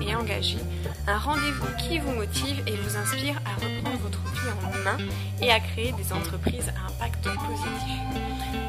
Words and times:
et 0.00 0.16
engagée, 0.16 0.58
un 1.06 1.18
rendez-vous 1.18 1.68
qui 1.78 1.98
vous 1.98 2.10
motive 2.12 2.62
et 2.66 2.74
vous 2.76 2.96
inspire 2.96 3.40
à 3.44 3.52
reprendre 3.54 3.98
votre 4.02 4.18
vie 4.18 4.50
en 4.64 4.72
main 4.84 4.96
et 5.40 5.52
à 5.52 5.60
créer 5.60 5.92
des 5.92 6.12
entreprises 6.12 6.70
à 6.70 6.86
impact 6.92 7.22
positif. 7.22 8.00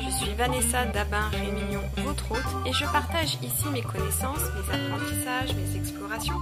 Je 0.05 0.11
suis 0.23 0.35
Vanessa 0.35 0.85
Dabin-Rémignon, 0.85 1.81
votre 2.05 2.31
hôte, 2.31 2.67
et 2.67 2.73
je 2.73 2.85
partage 2.85 3.39
ici 3.41 3.65
mes 3.73 3.81
connaissances, 3.81 4.43
mes 4.53 4.75
apprentissages, 4.75 5.55
mes 5.55 5.75
explorations 5.75 6.37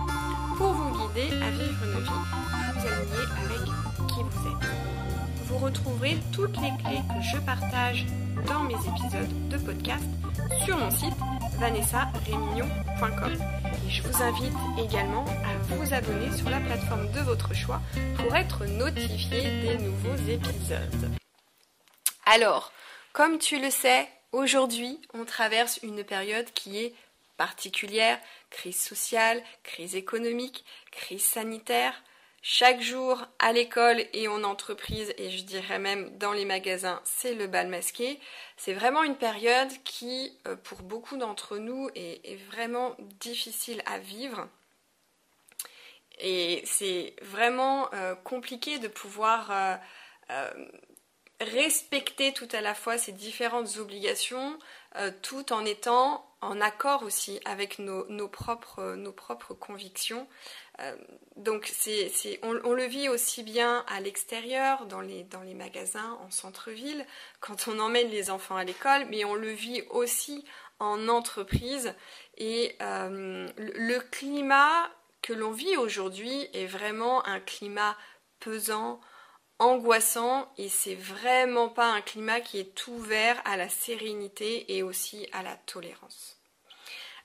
pour 0.57 0.73
vous 0.73 1.07
guider 1.07 1.29
à 1.41 1.49
vivre 1.49 1.85
une 1.85 2.01
vie 2.03 2.23
plus 2.71 2.85
alignée 2.91 3.27
avec 3.45 3.63
qui 4.09 4.19
vous 4.23 4.47
êtes. 4.49 4.67
Vous 5.47 5.57
retrouverez 5.57 6.17
toutes 6.33 6.57
les 6.57 6.73
clés 6.83 7.01
que 7.07 7.21
je 7.31 7.37
partage 7.37 8.05
dans 8.47 8.63
mes 8.63 8.73
épisodes 8.73 9.49
de 9.49 9.57
podcast 9.57 10.03
sur 10.65 10.77
mon 10.77 10.91
site 10.91 11.15
vanessarémignon.com. 11.59 13.72
Je 13.93 14.01
vous 14.01 14.23
invite 14.23 14.53
également 14.83 15.23
à 15.45 15.55
vous 15.67 15.93
abonner 15.93 16.35
sur 16.35 16.49
la 16.49 16.59
plateforme 16.59 17.11
de 17.11 17.19
votre 17.19 17.53
choix 17.53 17.79
pour 18.17 18.35
être 18.35 18.65
notifié 18.65 19.61
des 19.61 19.77
nouveaux 19.77 20.15
épisodes. 20.27 21.11
Alors, 22.25 22.71
comme 23.11 23.37
tu 23.37 23.61
le 23.61 23.69
sais, 23.69 24.09
aujourd'hui, 24.31 24.99
on 25.13 25.25
traverse 25.25 25.79
une 25.83 26.03
période 26.03 26.49
qui 26.55 26.79
est 26.79 26.95
particulière, 27.37 28.17
crise 28.49 28.81
sociale, 28.81 29.43
crise 29.61 29.95
économique, 29.95 30.65
crise 30.89 31.23
sanitaire. 31.23 31.93
Chaque 32.45 32.81
jour 32.81 33.25
à 33.39 33.53
l'école 33.53 34.03
et 34.11 34.27
en 34.27 34.43
entreprise, 34.43 35.13
et 35.17 35.29
je 35.29 35.43
dirais 35.45 35.79
même 35.79 36.17
dans 36.17 36.33
les 36.33 36.43
magasins, 36.43 36.99
c'est 37.05 37.35
le 37.35 37.47
bal 37.47 37.69
masqué. 37.69 38.19
C'est 38.57 38.73
vraiment 38.73 39.01
une 39.03 39.15
période 39.15 39.71
qui, 39.85 40.37
euh, 40.45 40.57
pour 40.57 40.81
beaucoup 40.81 41.15
d'entre 41.15 41.57
nous, 41.57 41.89
est, 41.95 42.35
vraiment 42.51 42.97
difficile 42.99 43.81
à 43.85 43.97
vivre. 43.97 44.49
Et 46.19 46.61
c'est 46.65 47.15
vraiment 47.21 47.87
euh, 47.93 48.13
compliqué 48.13 48.77
de 48.77 48.89
pouvoir 48.89 49.79
euh, 50.29 50.53
respecter 51.39 52.33
tout 52.33 52.49
à 52.51 52.59
la 52.59 52.75
fois 52.75 52.97
ces 52.97 53.13
différentes 53.13 53.77
obligations, 53.77 54.59
tout 55.21 55.53
en 55.53 55.63
étant 55.65 56.29
en 56.43 56.59
accord 56.59 57.03
aussi 57.03 57.39
avec 57.45 57.79
nos, 57.79 58.27
propres, 58.27 58.95
nos 58.95 59.13
propres 59.13 59.53
convictions. 59.53 60.27
Euh, 60.79 60.95
donc 61.35 61.71
on, 62.41 62.73
le 62.73 62.85
vit 62.85 63.09
aussi 63.09 63.43
bien 63.43 63.85
à 63.87 63.99
l'extérieur, 63.99 64.85
dans 64.85 65.01
les, 65.01 65.23
dans 65.23 65.41
les 65.41 65.53
magasins, 65.53 66.17
en 66.25 66.31
centre-ville, 66.31 67.05
quand 67.39 67.67
on 67.67 67.79
emmène 67.79 68.09
les 68.09 68.29
enfants 68.29 68.55
à 68.55 68.63
l'école, 68.63 69.05
mais 69.09 69.25
on 69.25 69.35
le 69.35 69.51
vit 69.51 69.83
aussi 69.89 70.45
en 70.79 71.07
entreprise. 71.07 71.93
Et 72.37 72.75
euh, 72.81 73.47
le 73.57 73.99
climat 73.99 74.89
que 75.21 75.33
l'on 75.33 75.51
vit 75.51 75.77
aujourd'hui 75.77 76.49
est 76.53 76.65
vraiment 76.65 77.25
un 77.25 77.39
climat 77.39 77.95
pesant, 78.39 78.99
angoissant 79.59 80.51
et 80.57 80.67
c'est 80.67 80.95
vraiment 80.95 81.69
pas 81.69 81.91
un 81.91 82.01
climat 82.01 82.41
qui 82.41 82.59
est 82.59 82.87
ouvert 82.87 83.41
à 83.45 83.55
la 83.55 83.69
sérénité 83.69 84.75
et 84.75 84.83
aussi 84.83 85.27
à 85.31 85.43
la 85.43 85.55
tolérance. 85.55 86.42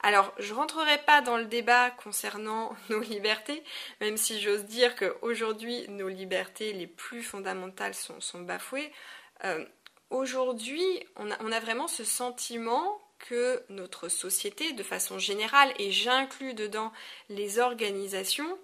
Alors, 0.00 0.32
je 0.38 0.54
rentrerai 0.54 0.98
pas 0.98 1.22
dans 1.22 1.36
le 1.36 1.46
débat 1.46 1.90
concernant 1.90 2.76
nos 2.88 3.00
libertés, 3.00 3.62
même 4.00 4.16
si 4.16 4.40
j'ose 4.40 4.64
dire 4.64 4.94
qu'aujourd'hui, 4.96 5.86
nos 5.88 6.08
libertés 6.08 6.72
les 6.72 6.86
plus 6.86 7.22
fondamentales 7.22 7.94
sont, 7.94 8.40
bafouées. 8.40 8.92
Euh, 9.44 9.64
aujourd'hui, 10.10 10.84
on 11.16 11.30
a, 11.30 11.60
vraiment 11.60 11.88
ce 11.88 12.04
sentiment 12.04 13.00
que 13.18 13.64
notre 13.68 14.08
société, 14.08 14.72
de 14.72 14.84
façon 14.84 15.18
générale, 15.18 15.72
et 15.78 15.90
j'inclus 15.90 16.54
dedans 16.54 16.92
les 17.28 17.58
organisations, 17.58 18.56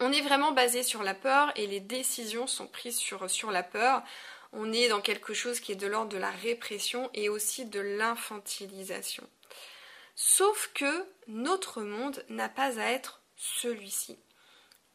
on, 0.00 0.12
est 0.12 0.22
vraiment 0.22 0.52
basé 0.52 0.82
sur 0.82 1.02
la 1.02 1.14
peur 1.14 1.52
et 1.56 1.66
les 1.66 1.80
décisions 1.80 2.46
sont 2.46 2.68
prises 2.68 2.96
sur, 2.96 3.28
sur 3.28 3.50
la 3.50 3.62
peur. 3.62 4.02
On 4.52 4.72
est 4.72 4.88
dans 4.88 5.00
quelque 5.00 5.34
chose 5.34 5.60
qui 5.60 5.72
est 5.72 5.76
de 5.76 5.88
l'ordre 5.88 6.10
de 6.10 6.16
la 6.16 6.30
répression 6.30 7.10
et 7.12 7.28
aussi 7.28 7.66
de 7.66 7.80
l'infantilisation. 7.80 9.28
Sauf 10.14 10.70
que 10.74 11.06
notre 11.26 11.82
monde 11.82 12.24
n'a 12.28 12.48
pas 12.48 12.78
à 12.78 12.84
être 12.84 13.22
celui-ci. 13.36 14.18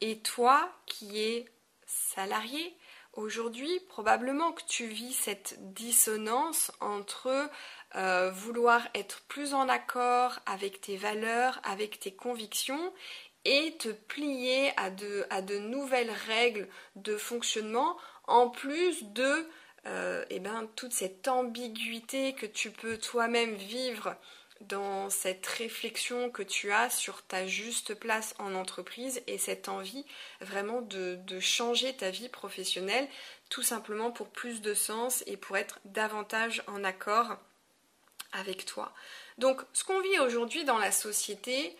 Et 0.01 0.19
toi 0.19 0.71
qui 0.85 1.21
es 1.21 1.45
salarié, 1.85 2.77
aujourd'hui, 3.13 3.79
probablement 3.89 4.53
que 4.53 4.63
tu 4.67 4.85
vis 4.85 5.13
cette 5.13 5.55
dissonance 5.73 6.71
entre 6.79 7.49
euh, 7.95 8.31
vouloir 8.31 8.87
être 8.95 9.21
plus 9.27 9.53
en 9.53 9.67
accord 9.67 10.39
avec 10.45 10.79
tes 10.79 10.95
valeurs, 10.95 11.59
avec 11.63 11.99
tes 11.99 12.13
convictions 12.13 12.93
et 13.45 13.75
te 13.77 13.89
plier 13.89 14.71
à 14.77 14.89
de, 14.91 15.57
nouvelles 15.59 16.13
règles 16.27 16.67
de 16.95 17.17
fonctionnement 17.17 17.97
en 18.27 18.49
plus 18.49 19.03
de 19.03 19.47
euh, 19.85 20.25
eh 20.29 20.39
ben, 20.39 20.69
toute 20.75 20.93
cette 20.93 21.27
ambiguïté 21.27 22.33
que 22.33 22.45
tu 22.45 22.69
peux 22.69 22.97
toi-même 22.97 23.55
vivre 23.55 24.15
dans 24.61 25.09
cette 25.09 25.45
réflexion 25.45 26.29
que 26.29 26.43
tu 26.43 26.71
as 26.71 26.89
sur 26.89 27.21
ta 27.23 27.47
juste 27.47 27.93
place 27.93 28.35
en 28.39 28.55
entreprise 28.55 29.21
et 29.27 29.37
cette 29.37 29.69
envie 29.69 30.05
vraiment 30.41 30.81
de, 30.81 31.19
changer 31.39 31.95
ta 31.95 32.09
vie 32.09 32.29
professionnelle 32.29 33.07
tout 33.49 33.63
simplement 33.63 34.11
pour 34.11 34.29
plus 34.29 34.61
de 34.61 34.73
sens 34.73 35.23
et 35.25 35.37
pour 35.37 35.57
être 35.57 35.79
davantage 35.85 36.63
en 36.67 36.83
accord 36.83 37.37
avec 38.33 38.65
toi. 38.65 38.93
Donc 39.37 39.61
ce 39.73 39.83
qu'on 39.83 40.01
vit 40.01 40.19
aujourd'hui 40.19 40.65
dans 40.65 40.77
la 40.77 40.91
société, 40.91 41.75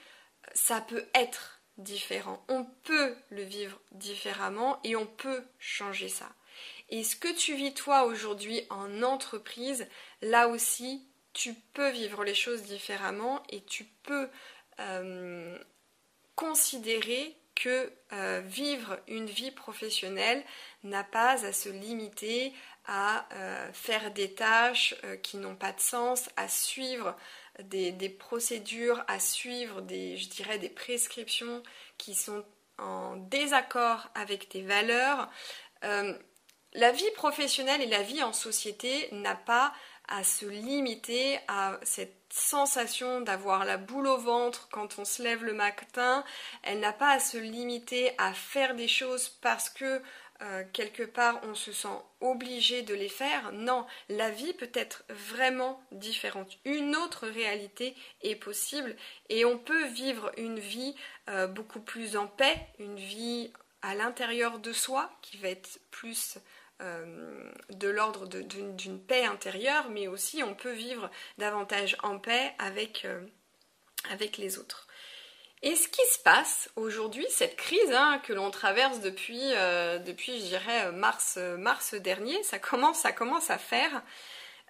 ça 0.54 0.82
peut 0.82 1.06
être 1.14 1.60
différent. 1.78 2.44
On 2.48 2.66
peut 2.84 3.16
le 3.30 3.44
vivre 3.44 3.80
différemment 3.92 4.80
et 4.84 4.96
on 4.96 5.06
peut 5.06 5.44
changer 5.60 6.10
ça. 6.10 6.30
Et 6.90 7.04
ce 7.04 7.16
que 7.16 7.32
tu 7.34 7.56
vis 7.56 7.74
toi 7.74 8.06
aujourd'hui 8.06 8.64
en 8.70 9.04
entreprise, 9.04 9.88
là 10.22 10.48
aussi, 10.48 11.04
tu 11.34 11.54
peux 11.74 11.90
vivre 11.90 12.24
les 12.24 12.36
choses 12.36 12.64
différemment 12.64 13.44
et 13.50 13.62
tu 13.62 13.86
peux 14.04 14.30
euh, 14.80 15.58
considérer 16.36 17.36
que 17.56 17.92
euh, 18.14 18.42
vivre 18.46 18.98
une 19.08 19.26
vie 19.26 19.52
professionnelle 19.52 20.44
n'a 20.84 21.04
pas 21.04 21.46
à 21.46 21.52
se 21.52 21.68
limiter 21.68 22.54
à 22.86 23.28
euh, 23.34 23.74
faire 23.74 24.12
des 24.12 24.34
tâches 24.34 24.96
qui 25.22 25.38
n'ont 25.38 25.56
pas 25.56 25.74
de 25.74 25.80
sens, 25.80 26.30
à 26.38 26.48
suivre 26.48 27.16
des, 27.64 27.92
des, 27.92 28.10
procédures, 28.10 29.04
à 29.08 29.20
suivre 29.20 29.82
des, 29.82 30.16
je 30.18 30.30
dirais, 30.30 30.58
des 30.58 30.70
prescriptions 30.70 31.62
qui 31.98 32.16
sont 32.16 32.46
en 32.78 33.18
désaccord 33.18 34.08
avec 34.16 34.48
tes 34.48 34.62
valeurs. 34.62 35.30
la 35.82 36.92
vie 36.94 37.12
professionnelle 37.16 37.82
et 37.82 37.88
la 37.88 38.02
vie 38.02 38.24
en 38.24 38.32
société 38.32 39.10
n'a 39.12 39.36
pas 39.36 39.74
à 40.10 40.24
se 40.24 40.46
limiter 40.46 41.40
à 41.48 41.80
cette 41.84 42.16
sensation 42.30 43.22
d'avoir 43.22 43.66
la 43.66 43.78
boule 43.78 44.08
au 44.08 44.18
ventre 44.18 44.68
quand 44.72 45.00
on 45.00 45.06
se 45.06 45.24
lève 45.24 45.44
le 45.44 45.54
matin. 45.54 46.24
Elle 46.64 46.80
n'a 46.80 46.94
pas 46.94 47.12
à 47.12 47.20
se 47.20 47.38
limiter 47.38 48.12
à 48.18 48.34
faire 48.34 48.76
des 48.76 48.88
choses 48.88 49.30
parce 49.42 49.70
que 49.70 50.02
euh, 50.42 50.64
quelque 50.72 51.04
part 51.04 51.42
on 51.44 51.54
se 51.54 51.72
sent 51.72 51.88
obligé 52.22 52.82
de 52.82 52.94
les 52.94 53.10
faire. 53.10 53.52
Non, 53.52 53.86
la 54.10 54.30
vie 54.30 54.54
peut 54.54 54.72
être 54.74 55.04
vraiment 55.10 55.82
différente. 55.92 56.58
Une 56.66 56.96
autre 56.96 57.28
réalité 57.28 57.96
est 58.22 58.36
possible 58.36 58.96
et 59.30 59.46
on 59.46 59.58
peut 59.58 59.86
vivre 59.88 60.32
une 60.38 60.60
vie 60.60 60.96
euh, 61.30 61.48
beaucoup 61.48 61.82
plus 61.82 62.16
en 62.16 62.28
paix, 62.28 62.68
une 62.80 62.98
vie 62.98 63.52
à 63.82 63.96
l'intérieur 63.96 64.60
de 64.60 64.74
soi 64.74 65.12
qui 65.22 65.38
va 65.38 65.50
être 65.50 65.80
plus 65.92 66.38
euh, 66.82 67.52
de 67.72 67.90
l'ordre 67.90 68.26
d'une 68.26 69.02
paix 69.02 69.26
intérieure, 69.26 69.90
mais 69.90 70.08
aussi 70.08 70.44
on 70.44 70.56
peut 70.56 70.72
vivre 70.72 71.12
davantage 71.38 71.98
en 72.04 72.20
paix 72.20 72.54
avec, 72.58 73.04
euh, 73.04 73.22
les 74.38 74.58
autres. 74.58 74.88
Et 75.62 75.76
ce 75.76 75.90
qui 75.90 76.06
se 76.14 76.20
passe 76.20 76.70
aujourd'hui, 76.78 77.26
cette 77.30 77.58
crise 77.58 77.92
hein, 77.92 78.22
que 78.24 78.32
l'on 78.32 78.50
traverse 78.50 79.02
depuis, 79.02 79.42
euh, 79.56 80.00
depuis, 80.00 80.40
je 80.40 80.46
dirais, 80.46 80.92
mars, 80.94 81.38
mars 81.58 81.96
dernier, 81.96 82.42
ça 82.44 82.60
commence, 82.60 83.00
ça 83.00 83.12
commence 83.12 83.50
à 83.50 83.58
faire. 83.58 84.02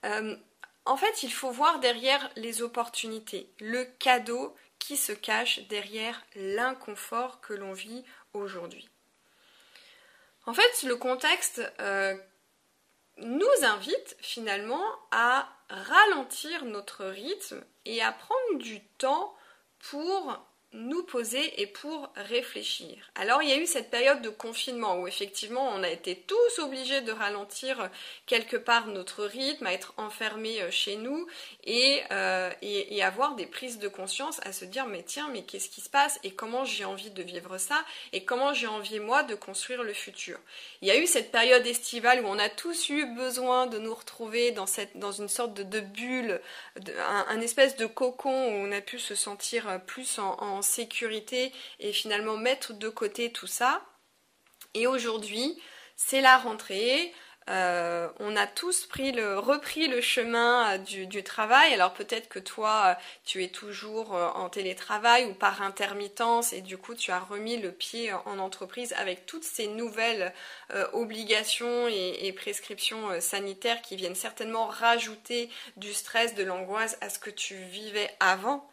en 0.04 0.98
fait, 0.98 1.22
il 1.22 1.32
faut 1.32 1.52
voir 1.52 1.80
derrière 1.80 2.28
les 2.36 2.64
opportunités, 2.64 3.54
le 3.60 3.86
cadeau 3.86 4.56
qui 4.80 4.98
se 4.98 5.12
cache 5.12 5.68
derrière 5.68 6.26
l'inconfort 6.36 7.40
que 7.42 7.54
l'on 7.54 7.74
vit 7.74 8.04
aujourd'hui. 8.34 8.90
En 10.46 10.54
fait, 10.54 10.84
le 10.84 10.96
contexte 10.96 11.62
euh, 11.80 12.16
nous 13.18 13.48
invite 13.64 14.16
finalement 14.20 14.84
à 15.12 15.50
ralentir 15.70 16.66
notre 16.66 17.06
rythme 17.06 17.64
et 17.86 18.02
à 18.02 18.12
prendre 18.12 18.58
du 18.60 18.84
temps 18.98 19.36
pour 19.80 20.40
nous 20.74 21.02
poser 21.02 21.60
et 21.62 21.66
pour 21.66 22.12
réfléchir. 22.16 22.96
Alors 23.16 23.42
il 23.42 23.50
y 23.50 23.52
a 23.52 23.58
eu 23.58 23.66
cette 23.66 23.90
période 23.90 24.22
de 24.22 24.30
confinement 24.30 25.00
où 25.00 25.08
effectivement 25.08 25.68
on 25.70 25.82
a 25.82 25.90
été 25.90 26.16
tous 26.16 26.60
obligés 26.60 27.02
de 27.02 27.12
ralentir 27.12 27.90
quelque 28.28 28.56
part 28.56 28.86
notre 28.88 29.26
rythme, 29.26 29.66
à 29.66 29.74
être 29.74 29.94
enfermés 29.98 30.62
euh, 30.62 30.70
chez 30.70 30.96
nous 30.96 31.26
euh, 31.68 32.52
et, 32.62 32.96
et, 32.96 33.04
avoir 33.04 33.34
des 33.34 33.48
prises 33.48 33.80
de 33.80 33.88
conscience, 33.88 34.40
à 34.44 34.54
se 34.54 34.66
dire 34.66 34.86
mais 34.86 35.02
tiens 35.02 35.30
mais 35.32 35.42
qu'est-ce 35.42 35.70
qui 35.70 35.82
se 35.82 35.90
passe 35.90 36.20
et 36.24 36.32
comment 36.32 36.66
j'ai 36.66 36.86
envie 36.86 37.10
de 37.10 37.24
vivre 37.24 37.58
ça 37.58 37.84
et 38.14 38.24
comment 38.24 38.54
j'ai 38.54 38.68
envie 38.68 39.00
moi 39.00 39.24
de 39.24 39.34
construire 39.34 39.82
le 39.82 39.94
futur. 39.94 40.38
Il 40.84 40.88
y 40.88 40.92
a 40.92 40.98
eu 40.98 41.08
cette 41.08 41.32
période 41.32 41.66
estivale 41.66 42.24
où 42.24 42.28
on 42.28 42.38
a 42.38 42.50
tous 42.50 42.90
eu 42.90 43.06
besoin 43.16 43.66
de 43.66 43.80
nous 43.80 43.94
retrouver 43.94 44.52
dans, 44.52 44.68
cette, 44.68 44.98
dans 44.98 45.12
une 45.12 45.30
sorte 45.30 45.56
de, 45.56 45.80
bulle, 45.80 46.42
un, 47.28 47.42
espèce 47.42 47.76
de 47.76 47.88
cocon 47.88 48.30
où 48.30 48.68
on 48.68 48.72
a 48.72 48.82
pu 48.82 49.00
se 49.00 49.16
sentir 49.16 49.82
plus 49.88 50.20
en 50.20 50.59
sécurité 50.62 51.52
et 51.80 51.92
finalement 51.94 52.38
mettre 52.38 52.74
de 52.74 52.90
côté 52.90 53.32
tout 53.32 53.48
ça. 53.48 53.82
Et 54.74 54.88
aujourd'hui, 54.88 55.60
c'est 55.96 56.22
la 56.22 56.38
rentrée. 56.38 57.14
Euh, 57.50 58.08
on 58.20 58.36
a 58.36 58.46
tous 58.46 58.86
pris 58.86 59.12
le, 59.12 59.40
repris 59.40 59.88
le 59.88 60.02
chemin 60.02 60.76
euh, 60.76 60.78
du, 60.78 61.24
travail. 61.24 61.74
Alors 61.74 61.94
peut-être 61.94 62.30
que 62.30 62.38
toi, 62.38 62.84
euh, 62.86 63.02
tu 63.26 63.44
es 63.44 63.48
toujours 63.48 64.12
en 64.12 64.50
télétravail 64.50 65.26
ou 65.26 65.34
par 65.34 65.62
intermittence 65.64 66.54
et 66.54 66.62
du 66.62 66.78
coup, 66.78 66.94
tu 66.94 67.12
as 67.12 67.20
remis 67.20 67.58
le 67.58 67.72
pied 67.72 68.14
en 68.14 68.38
entreprise 68.38 68.94
avec 68.98 69.26
toutes 69.26 69.44
ces 69.44 69.68
nouvelles 69.68 70.34
obligations 70.94 71.88
et, 71.88 72.32
prescriptions 72.34 73.20
sanitaires 73.20 73.82
qui 73.82 73.96
viennent 73.96 74.16
certainement 74.16 74.68
rajouter 74.68 75.50
du 75.78 75.94
stress, 75.94 76.36
de 76.36 76.44
l'angoisse 76.44 76.98
à 77.02 77.10
ce 77.10 77.20
que 77.20 77.30
tu 77.30 77.56
vivais 77.56 78.10
avant. 78.20 78.70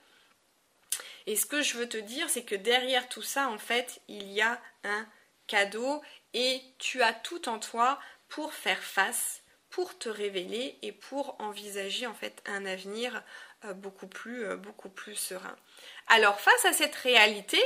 Et 1.26 1.36
ce 1.36 1.46
que 1.46 1.62
je 1.62 1.76
veux 1.76 1.88
te 1.88 1.96
dire, 1.96 2.30
c'est 2.30 2.44
que 2.44 2.54
derrière 2.54 3.08
tout 3.08 3.22
ça, 3.22 3.48
en 3.48 3.58
fait, 3.58 4.00
il 4.08 4.30
y 4.32 4.40
a 4.40 4.60
un 4.84 5.06
cadeau 5.46 6.02
et 6.34 6.60
tu 6.78 7.02
as 7.02 7.12
tout 7.12 7.48
en 7.48 7.58
toi 7.58 7.98
pour 8.28 8.52
faire 8.52 8.82
face, 8.82 9.42
pour 9.70 9.98
te 9.98 10.08
révéler 10.08 10.78
et 10.82 10.92
pour 10.92 11.36
envisager 11.40 12.06
en 12.06 12.14
fait 12.14 12.42
un 12.46 12.66
avenir 12.66 13.22
euh, 13.64 13.72
beaucoup 13.72 14.06
plus, 14.06 14.44
euh, 14.44 14.56
beaucoup 14.56 14.88
plus 14.88 15.14
serein. 15.14 15.56
Alors 16.08 16.40
face 16.40 16.64
à 16.64 16.72
cette 16.72 16.94
réalité, 16.96 17.60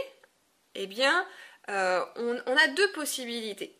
eh 0.74 0.86
bien, 0.86 1.26
euh, 1.68 2.04
on, 2.16 2.56
a 2.56 2.68
deux 2.68 2.90
possibilités. 2.92 3.76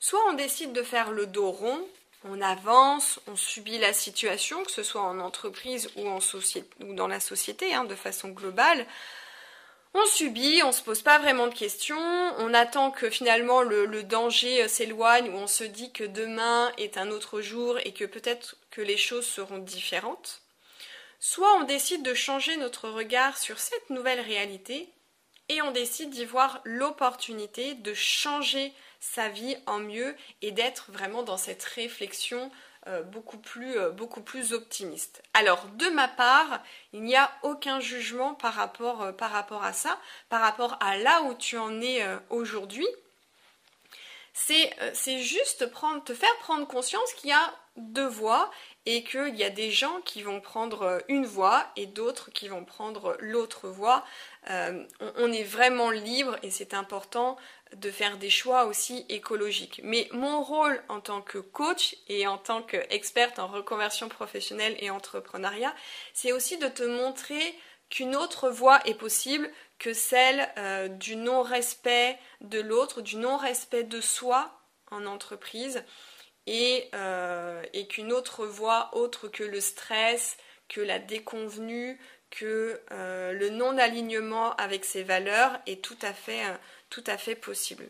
Soit 0.00 0.20
on 0.28 0.34
décide 0.34 0.72
de 0.72 0.82
faire 0.82 1.12
le 1.12 1.26
dos 1.26 1.50
rond, 1.50 1.86
on 2.24 2.40
avance, 2.40 3.20
on 3.26 3.36
subit 3.36 3.78
la 3.78 3.92
situation, 3.92 4.62
que 4.64 4.70
ce 4.70 4.82
soit 4.82 5.02
en 5.02 5.18
entreprise 5.18 5.90
ou, 5.96 6.94
dans 6.94 7.08
la 7.08 7.20
société, 7.20 7.74
hein, 7.74 7.84
de 7.84 7.94
façon 7.94 8.28
globale. 8.28 8.86
On 9.94 10.06
subit, 10.06 10.62
on 10.64 10.72
se 10.72 10.82
pose 10.82 11.02
pas 11.02 11.18
vraiment 11.18 11.48
de 11.48 11.54
questions, 11.54 11.98
on 12.38 12.54
attend 12.54 12.90
que 12.90 13.10
finalement 13.10 13.60
le, 13.60 14.02
danger 14.02 14.62
euh, 14.62 14.68
s'éloigne 14.68 15.30
ou 15.30 15.36
on 15.36 15.46
se 15.46 15.64
dit 15.64 15.92
que 15.92 16.04
demain 16.04 16.72
est 16.78 16.96
un 16.96 17.10
autre 17.10 17.42
jour 17.42 17.78
et 17.84 17.92
que 17.92 18.06
peut-être 18.06 18.56
que 18.70 18.80
les 18.80 18.96
choses 18.96 19.26
seront 19.26 19.58
différentes. 19.58 20.40
Soit 21.20 21.54
on 21.58 21.64
décide 21.64 22.02
de 22.02 22.14
changer 22.14 22.56
notre 22.56 22.88
regard 22.88 23.36
sur 23.36 23.58
cette 23.58 23.90
nouvelle 23.90 24.20
réalité 24.20 24.88
et 25.50 25.60
on 25.60 25.72
décide 25.72 26.08
d'y 26.08 26.24
voir 26.24 26.62
l'opportunité 26.64 27.74
de 27.74 27.92
changer 27.92 28.72
sa 29.02 29.28
vie 29.28 29.56
en 29.66 29.80
mieux 29.80 30.14
et 30.42 30.52
d'être 30.52 30.92
vraiment 30.92 31.24
dans 31.24 31.36
cette 31.36 31.64
réflexion 31.64 32.50
euh, 32.86 33.02
beaucoup, 33.02 33.36
plus, 33.36 33.76
euh, 33.78 33.90
beaucoup 33.90 34.22
plus 34.22 34.52
optimiste. 34.52 35.22
Alors, 35.34 35.66
de 35.74 35.86
ma 35.90 36.08
part, 36.08 36.60
il 36.92 37.02
n'y 37.02 37.16
a 37.16 37.30
aucun 37.42 37.80
jugement 37.80 38.34
par 38.34 38.54
rapport, 38.54 39.02
euh, 39.02 39.12
par 39.12 39.32
rapport 39.32 39.64
à 39.64 39.72
ça, 39.72 39.98
par 40.28 40.40
rapport 40.40 40.78
à 40.80 40.96
là 40.96 41.22
où 41.22 41.34
tu 41.34 41.58
en 41.58 41.80
es 41.80 42.04
aujourd'hui. 42.30 42.86
C'est 44.32 45.18
juste 45.18 45.70
prendre, 45.70 46.02
te 46.02 46.14
faire 46.14 46.34
prendre 46.38 46.66
conscience 46.66 47.12
qu'il 47.14 47.30
y 47.30 47.34
a 47.34 47.54
deux 47.76 48.06
voies 48.06 48.50
et 48.86 49.04
qu'il 49.04 49.36
y 49.36 49.44
a 49.44 49.50
des 49.50 49.70
gens 49.70 50.00
qui 50.04 50.22
vont 50.22 50.40
prendre 50.40 51.02
une 51.08 51.26
voie 51.26 51.66
et 51.76 51.86
d'autres 51.86 52.30
qui 52.30 52.48
vont 52.48 52.64
prendre 52.64 53.16
l'autre 53.20 53.68
voie. 53.68 54.04
on, 54.48 55.32
est 55.32 55.44
vraiment 55.44 55.90
libre 55.90 56.38
et 56.42 56.50
c'est 56.50 56.72
important 56.72 57.36
de 57.76 57.90
faire 57.90 58.18
des 58.18 58.30
choix 58.30 58.66
aussi 58.66 59.06
écologiques. 59.08 59.80
Mais 59.82 60.08
mon 60.12 60.42
rôle 60.42 60.82
en 60.88 61.00
tant 61.00 61.22
que 61.22 61.38
coach 61.38 61.96
et 62.08 62.26
en 62.26 62.38
tant 62.38 62.62
qu'experte 62.62 63.38
en 63.38 63.46
reconversion 63.46 64.08
professionnelle 64.08 64.76
et 64.80 64.90
entrepreneuriat, 64.90 65.74
c'est 66.12 66.32
aussi 66.32 66.58
de 66.58 66.68
te 66.68 66.82
montrer 66.82 67.54
qu'une 67.88 68.16
autre 68.16 68.48
voie 68.48 68.80
est 68.86 68.94
possible 68.94 69.50
que 69.78 69.92
celle 69.92 70.48
euh, 70.58 70.88
du 70.88 71.16
non-respect 71.16 72.18
de 72.40 72.60
l'autre, 72.60 73.02
du 73.02 73.16
non-respect 73.16 73.84
de 73.84 74.00
soi 74.00 74.58
en 74.90 75.06
entreprise 75.06 75.84
et, 76.46 76.88
euh, 76.94 77.62
et 77.72 77.86
qu'une 77.86 78.12
autre 78.12 78.46
voie 78.46 78.90
autre 78.92 79.28
que 79.28 79.44
le 79.44 79.60
stress, 79.60 80.36
que 80.68 80.80
la 80.80 80.98
déconvenue, 80.98 82.00
que 82.30 82.80
euh, 82.92 83.32
le 83.32 83.50
non-alignement 83.50 84.54
avec 84.56 84.84
ses 84.84 85.02
valeurs 85.02 85.58
est 85.66 85.84
tout 85.84 85.98
à 86.00 86.14
fait 86.14 86.42
tout 86.92 87.02
à 87.06 87.16
fait 87.16 87.34
possible. 87.34 87.88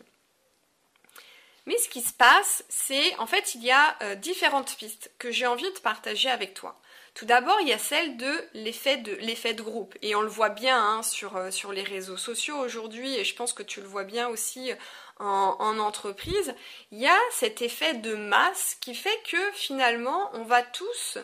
Mais 1.65 1.77
ce 1.77 1.89
qui 1.89 2.01
se 2.01 2.13
passe, 2.13 2.63
c'est 2.69 3.15
en 3.17 3.27
fait 3.27 3.53
il 3.53 3.63
y 3.63 3.71
a 3.71 3.97
euh, 4.01 4.15
différentes 4.15 4.75
pistes 4.77 5.11
que 5.19 5.29
j'ai 5.29 5.45
envie 5.45 5.71
de 5.71 5.79
partager 5.79 6.29
avec 6.29 6.53
toi. 6.53 6.79
Tout 7.13 7.25
d'abord, 7.25 7.59
il 7.61 7.67
y 7.67 7.73
a 7.73 7.77
celle 7.77 8.15
de 8.17 8.49
l'effet 8.53 8.97
de 8.97 9.13
de 9.13 9.61
groupe 9.61 9.95
et 10.01 10.15
on 10.15 10.21
le 10.21 10.29
voit 10.29 10.49
bien 10.49 10.79
hein, 10.81 11.03
sur, 11.03 11.35
euh, 11.35 11.51
sur 11.51 11.73
les 11.73 11.83
réseaux 11.83 12.17
sociaux 12.17 12.57
aujourd'hui 12.57 13.13
et 13.15 13.25
je 13.25 13.35
pense 13.35 13.51
que 13.51 13.61
tu 13.61 13.81
le 13.81 13.87
vois 13.87 14.05
bien 14.05 14.29
aussi 14.29 14.71
en, 15.19 15.79
entreprise. 15.79 16.55
Il 16.91 16.99
y 16.99 17.07
a 17.07 17.19
cet 17.31 17.61
effet 17.61 17.95
de 17.95 18.15
masse 18.15 18.77
qui 18.79 18.95
fait 18.95 19.21
que 19.29 19.51
finalement 19.51 20.29
on 20.33 20.43
va 20.43 20.63
tous 20.63 21.17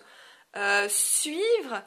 euh, 0.56 0.90
suivre 0.90 1.76
euh, 1.76 1.80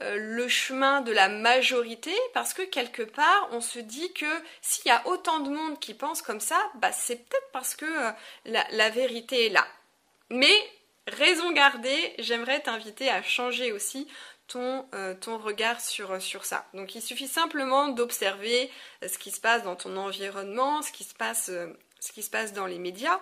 le 0.00 0.48
chemin 0.48 1.00
de 1.02 1.12
la 1.12 1.28
majorité 1.28 2.14
parce 2.32 2.54
que 2.54 2.62
quelque 2.62 3.02
part 3.02 3.48
on 3.52 3.60
se 3.60 3.78
dit 3.78 4.12
que 4.12 4.26
s'il 4.62 4.86
y 4.86 4.90
a 4.90 5.06
autant 5.06 5.40
de 5.40 5.50
monde 5.50 5.78
qui 5.78 5.94
pense 5.94 6.22
comme 6.22 6.40
ça, 6.40 6.58
bah, 6.76 6.92
c'est 6.92 7.16
peut-être 7.16 7.50
parce 7.52 7.74
que 7.74 7.84
euh, 7.84 8.12
la, 8.46 8.90
vérité 8.90 9.46
est 9.46 9.50
là. 9.50 9.66
Mais 10.30 10.54
raison 11.06 11.52
gardée, 11.52 12.14
j'aimerais 12.18 12.60
t'inviter 12.60 13.10
à 13.10 13.22
changer 13.22 13.72
aussi 13.72 14.08
ton, 14.46 14.86
euh, 14.94 15.14
regard 15.26 15.80
sur, 15.80 16.20
sur, 16.20 16.44
ça. 16.44 16.66
Donc 16.74 16.94
il 16.94 17.02
suffit 17.02 17.28
simplement 17.28 17.88
d'observer 17.88 18.70
ce 19.02 19.18
qui 19.18 19.30
se 19.30 19.40
passe 19.40 19.62
dans 19.62 19.76
ton 19.76 19.96
environnement, 19.96 20.82
ce 20.82 20.92
qui 20.92 21.04
se 21.04 22.30
passe 22.30 22.52
dans 22.52 22.66
les 22.66 22.78
médias. 22.78 23.20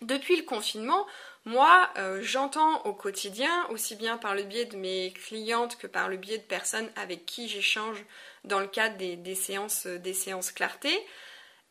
Depuis 0.00 0.36
le 0.36 0.42
confinement, 0.42 1.06
moi, 1.44 1.90
euh, 1.96 2.20
j'entends 2.22 2.82
au 2.82 2.92
quotidien, 2.92 3.66
aussi 3.70 3.96
bien 3.96 4.16
par 4.16 4.34
le 4.34 4.44
biais 4.44 4.66
de 4.66 4.76
mes 4.76 5.12
clientes 5.12 5.76
que 5.76 5.88
par 5.88 6.08
le 6.08 6.16
biais 6.16 6.38
de 6.38 6.42
personnes 6.42 6.88
avec 6.94 7.26
qui 7.26 7.48
j'échange 7.48 8.04
dans 8.44 8.60
le 8.60 8.68
cadre 8.68 8.96
des, 8.96 9.34
séances, 9.34 9.86
euh, 9.86 9.98
des 9.98 10.14
clarté, 10.54 10.90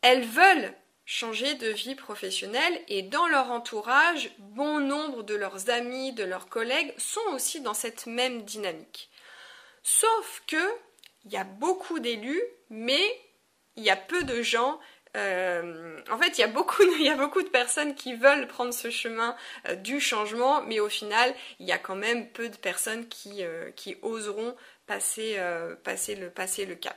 elles 0.02 0.24
veulent 0.24 0.74
changer 1.06 1.54
de 1.54 1.68
vie 1.68 1.94
professionnelle 1.94 2.80
et 2.88 3.02
dans 3.02 3.26
leur 3.28 3.50
entourage, 3.50 4.30
bon 4.38 4.78
nombre 4.78 5.22
de 5.22 5.34
leurs 5.34 5.70
amis, 5.70 6.12
de 6.12 6.24
leurs 6.24 6.48
collègues 6.48 6.92
sont 6.98 7.32
aussi 7.32 7.60
dans 7.60 7.74
cette 7.74 8.06
même 8.06 8.42
dynamique. 8.42 9.10
Sauf 9.82 10.42
que 10.46 10.74
il 11.24 11.32
y 11.32 11.36
a 11.36 11.44
beaucoup 11.44 11.98
d'élus, 11.98 12.42
mais 12.68 13.02
il 13.76 13.84
y 13.84 13.90
a 13.90 13.96
peu 13.96 14.22
de 14.24 14.42
gens 14.42 14.78
euh, 15.16 15.98
en 16.10 16.18
fait, 16.18 16.28
il 16.38 16.40
y, 16.40 16.44
a 16.44 16.48
beaucoup, 16.48 17.42
de 17.42 17.48
personnes 17.48 17.94
qui 17.94 18.14
veulent 18.14 18.46
prendre 18.48 18.72
ce 18.72 18.90
chemin 18.90 19.36
euh, 19.68 19.74
du 19.74 20.00
changement, 20.00 20.62
mais 20.62 20.80
au 20.80 20.88
final, 20.88 21.34
il 21.58 21.66
y 21.66 21.72
a 21.72 21.78
quand 21.78 21.96
même 21.96 22.28
peu 22.28 22.48
de 22.48 22.56
personnes 22.56 23.08
qui, 23.08 23.44
euh, 23.44 23.70
oseront 24.02 24.56
passer, 24.86 25.36
le, 25.36 26.74
cap 26.74 26.96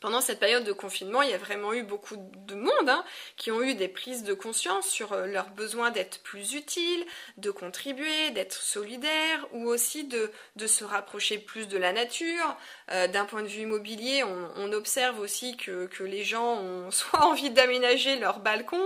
pendant 0.00 0.20
cette 0.20 0.38
période 0.38 0.64
de 0.64 0.72
confinement, 0.72 1.22
il 1.22 1.30
y 1.30 1.34
a 1.34 1.38
vraiment 1.38 1.72
eu 1.72 1.82
beaucoup 1.82 2.16
de 2.18 2.54
monde 2.54 2.88
hein, 2.88 3.02
qui 3.38 3.50
ont 3.50 3.62
eu 3.62 3.74
des 3.74 3.88
prises 3.88 4.22
de 4.22 4.34
conscience 4.34 4.86
sur 4.86 5.16
leur 5.16 5.48
besoin 5.48 5.90
d'être 5.90 6.22
plus 6.22 6.52
utiles, 6.52 7.06
de 7.38 7.50
contribuer, 7.50 8.30
d'être 8.32 8.60
solidaires, 8.60 9.46
ou 9.52 9.66
aussi 9.66 10.04
de, 10.04 10.30
se 10.66 10.84
rapprocher 10.84 11.38
plus 11.38 11.68
de 11.68 11.78
la 11.78 11.94
nature. 11.94 12.54
Euh, 12.90 13.08
d'un 13.08 13.24
point 13.24 13.42
de 13.42 13.48
vue 13.48 13.62
immobilier, 13.62 14.24
on, 14.24 14.72
observe 14.72 15.18
aussi 15.20 15.56
que, 15.56 15.88
les 16.02 16.22
gens 16.22 16.56
ont 16.56 16.90
soit 16.90 17.24
envie 17.24 17.50
d'aménager 17.50 18.16
leur 18.16 18.40
balcon 18.40 18.82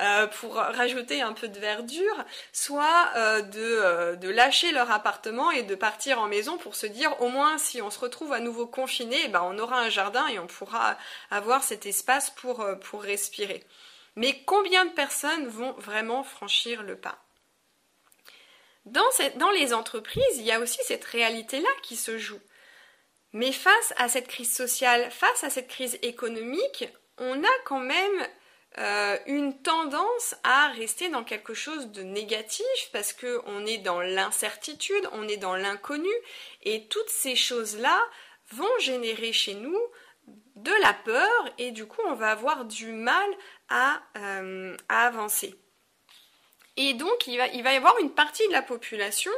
euh, 0.00 0.26
pour 0.26 0.54
rajouter 0.54 1.20
un 1.20 1.32
peu 1.32 1.48
de 1.48 1.58
verdure, 1.58 2.24
soit 2.52 3.12
de, 3.42 4.14
de, 4.16 4.28
lâcher 4.28 4.70
leur 4.72 4.90
appartement 4.90 5.50
et 5.50 5.62
de 5.62 5.74
partir 5.74 6.20
en 6.20 6.28
maison 6.28 6.58
pour 6.58 6.76
se 6.76 6.86
dire 6.86 7.20
au 7.20 7.28
moins 7.28 7.58
si 7.58 7.82
on 7.82 7.90
se 7.90 7.98
retrouve 7.98 8.32
à 8.32 8.40
nouveau 8.40 8.66
confiné, 8.66 9.16
eh 9.24 9.28
ben, 9.28 9.42
on 9.42 9.58
aura 9.58 9.80
un 9.80 9.88
jardin 9.88 10.26
et 10.28 10.38
on 10.38 10.46
pourra 10.46 10.96
avoir 11.30 11.62
cet 11.62 11.86
espace 11.86 12.30
pour, 12.30 12.60
euh, 12.60 12.76
pour 12.76 13.02
respirer. 13.02 13.64
Mais 14.16 14.42
combien 14.44 14.84
de 14.84 14.90
personnes 14.90 15.46
vont 15.46 15.72
vraiment 15.72 16.24
franchir 16.24 16.82
le 16.82 16.96
pas? 16.96 17.18
Dans, 18.86 19.08
dans 19.36 19.50
les 19.50 19.72
entreprises, 19.72 20.36
il 20.36 20.42
y 20.42 20.52
a 20.52 20.58
aussi 20.58 20.78
cette 20.84 21.04
réalité-là 21.04 21.68
qui 21.82 21.96
se 21.96 22.18
joue. 22.18 22.40
Mais 23.32 23.52
face 23.52 23.94
à 23.96 24.08
cette 24.08 24.28
crise 24.28 24.52
sociale, 24.52 25.10
face 25.10 25.44
à 25.44 25.50
cette 25.50 25.68
crise 25.68 25.98
économique, 26.02 26.88
on 27.18 27.42
a 27.42 27.58
quand 27.64 27.80
même 27.80 28.26
euh, 28.78 29.18
une 29.26 29.60
tendance 29.62 30.36
à 30.44 30.68
rester 30.68 31.08
dans 31.08 31.24
quelque 31.24 31.54
chose 31.54 31.88
de 31.88 32.02
négatif 32.02 32.64
parce 32.92 33.12
qu'on 33.12 33.66
est 33.66 33.78
dans 33.78 34.00
l'incertitude, 34.00 35.08
on 35.12 35.26
est 35.28 35.36
dans 35.36 35.56
l'inconnu 35.56 36.10
et 36.62 36.86
toutes 36.86 37.08
ces 37.08 37.34
choses-là 37.34 38.00
vont 38.52 38.78
générer 38.78 39.32
chez 39.32 39.54
nous 39.54 39.78
de 40.54 40.72
la 40.82 40.92
peur 40.92 41.54
et 41.58 41.72
du 41.72 41.86
coup 41.86 42.00
on 42.06 42.14
va 42.14 42.30
avoir 42.30 42.64
du 42.64 42.92
mal 42.92 43.28
à, 43.68 44.02
euh, 44.16 44.76
avancer. 44.88 45.54
Et 46.76 46.94
donc 46.94 47.26
il 47.26 47.38
va, 47.38 47.48
il 47.48 47.62
va 47.64 47.72
y 47.72 47.76
avoir 47.76 47.98
une 47.98 48.14
partie 48.14 48.46
de 48.46 48.52
la 48.52 48.62
population 48.62 49.32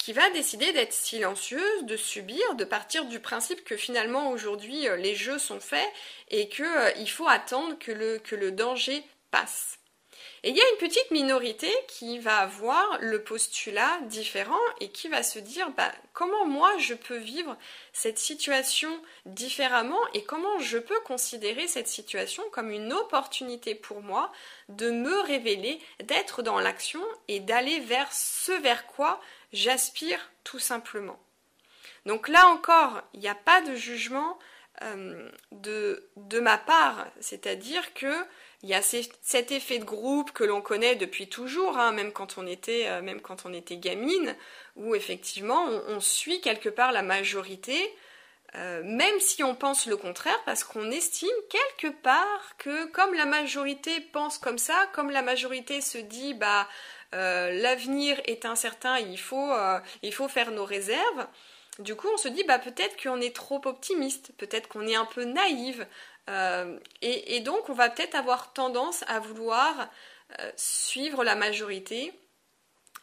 qui 0.00 0.14
va 0.14 0.30
décider 0.30 0.72
d'être 0.72 0.94
silencieuse, 0.94 1.84
de 1.84 1.96
subir, 1.96 2.54
de 2.54 2.64
partir 2.64 3.04
du 3.04 3.20
principe 3.20 3.62
que 3.64 3.76
finalement 3.76 4.30
aujourd'hui 4.30 4.88
euh, 4.88 4.96
les 4.96 5.14
jeux 5.14 5.38
sont 5.38 5.60
faits 5.60 5.92
et 6.30 6.48
qu'il 6.48 6.64
euh, 6.64 7.06
faut 7.06 7.28
attendre 7.28 7.78
que 7.78 7.92
le, 7.92 8.18
que 8.18 8.34
le 8.34 8.50
danger 8.50 9.04
passe. 9.30 9.78
Et 10.42 10.50
il 10.50 10.56
y 10.56 10.60
a 10.60 10.70
une 10.70 10.78
petite 10.78 11.10
minorité 11.10 11.70
qui 11.86 12.18
va 12.18 12.38
avoir 12.38 12.96
le 13.00 13.22
postulat 13.22 14.00
différent 14.06 14.56
et 14.80 14.88
qui 14.88 15.08
va 15.08 15.22
se 15.22 15.38
dire 15.38 15.68
bah, 15.76 15.92
comment 16.14 16.46
moi 16.46 16.72
je 16.78 16.94
peux 16.94 17.18
vivre 17.18 17.58
cette 17.92 18.18
situation 18.18 18.90
différemment 19.26 20.00
et 20.14 20.24
comment 20.24 20.58
je 20.60 20.78
peux 20.78 20.98
considérer 21.00 21.68
cette 21.68 21.88
situation 21.88 22.42
comme 22.52 22.70
une 22.70 22.94
opportunité 22.94 23.74
pour 23.74 24.00
moi 24.00 24.32
de 24.70 24.90
me 24.90 25.20
révéler, 25.20 25.78
d'être 26.02 26.40
dans 26.42 26.58
l'action 26.58 27.02
et 27.28 27.40
d'aller 27.40 27.80
vers 27.80 28.10
ce 28.10 28.52
vers 28.62 28.86
quoi 28.86 29.20
j'aspire 29.52 30.30
tout 30.44 30.58
simplement. 30.58 31.18
Donc 32.06 32.28
là 32.28 32.46
encore, 32.48 33.02
il 33.14 33.20
n'y 33.20 33.28
a 33.28 33.34
pas 33.34 33.60
de 33.62 33.74
jugement 33.74 34.38
euh, 34.82 35.28
de, 35.52 36.08
de 36.16 36.40
ma 36.40 36.56
part, 36.56 37.06
c'est-à-dire 37.20 37.92
que 37.94 38.14
il 38.62 38.68
y 38.68 38.74
a 38.74 38.82
cet 38.82 39.52
effet 39.52 39.78
de 39.78 39.84
groupe 39.84 40.32
que 40.32 40.44
l'on 40.44 40.60
connaît 40.60 40.94
depuis 40.94 41.28
toujours, 41.28 41.78
hein, 41.78 41.92
même 41.92 42.12
quand 42.12 42.36
on 42.36 42.46
était, 42.46 42.88
euh, 42.88 43.00
même 43.00 43.22
quand 43.22 43.46
on 43.46 43.54
était 43.54 43.78
gamine, 43.78 44.36
où 44.76 44.94
effectivement 44.94 45.64
on, 45.64 46.00
suit 46.00 46.42
quelque 46.42 46.68
part 46.68 46.92
la 46.92 47.02
majorité, 47.02 47.78
euh, 48.56 48.82
même 48.84 49.18
si 49.18 49.42
on 49.42 49.54
pense 49.54 49.86
le 49.86 49.96
contraire, 49.96 50.38
parce 50.44 50.64
qu'on 50.64 50.90
estime 50.90 51.28
quelque 51.48 51.94
part 52.02 52.56
que 52.58 52.84
comme 52.86 53.14
la 53.14 53.24
majorité 53.24 53.98
pense 54.12 54.36
comme 54.36 54.58
ça, 54.58 54.88
comme 54.92 55.10
la 55.10 55.22
majorité 55.22 55.80
se 55.80 55.98
dit 55.98 56.34
bah 56.34 56.68
l'avenir 57.12 58.20
est 58.24 58.44
incertain, 58.44 58.98
il 58.98 59.18
faut, 59.18 59.52
il 60.02 60.12
faut 60.12 60.28
faire 60.28 60.50
nos 60.50 60.64
réserves. 60.64 61.26
Du 61.78 61.96
coup, 61.96 62.08
on 62.12 62.18
se 62.18 62.28
dit 62.28 62.44
bah 62.44 62.58
peut-être 62.58 63.02
qu'on 63.02 63.20
est 63.20 63.34
trop 63.34 63.60
optimiste, 63.64 64.32
peut-être 64.36 64.68
qu'on 64.68 64.86
est 64.86 64.96
un 64.96 65.06
peu 65.06 65.24
naïve, 65.24 65.86
euh, 66.30 66.78
et, 67.02 67.40
donc, 67.40 67.68
on 67.68 67.72
va 67.72 67.90
peut-être 67.90 68.14
avoir 68.14 68.52
tendance 68.52 69.04
à 69.08 69.18
vouloir 69.20 69.88
euh, 70.38 70.52
suivre 70.56 71.24
la 71.24 71.34
majorité, 71.34 72.12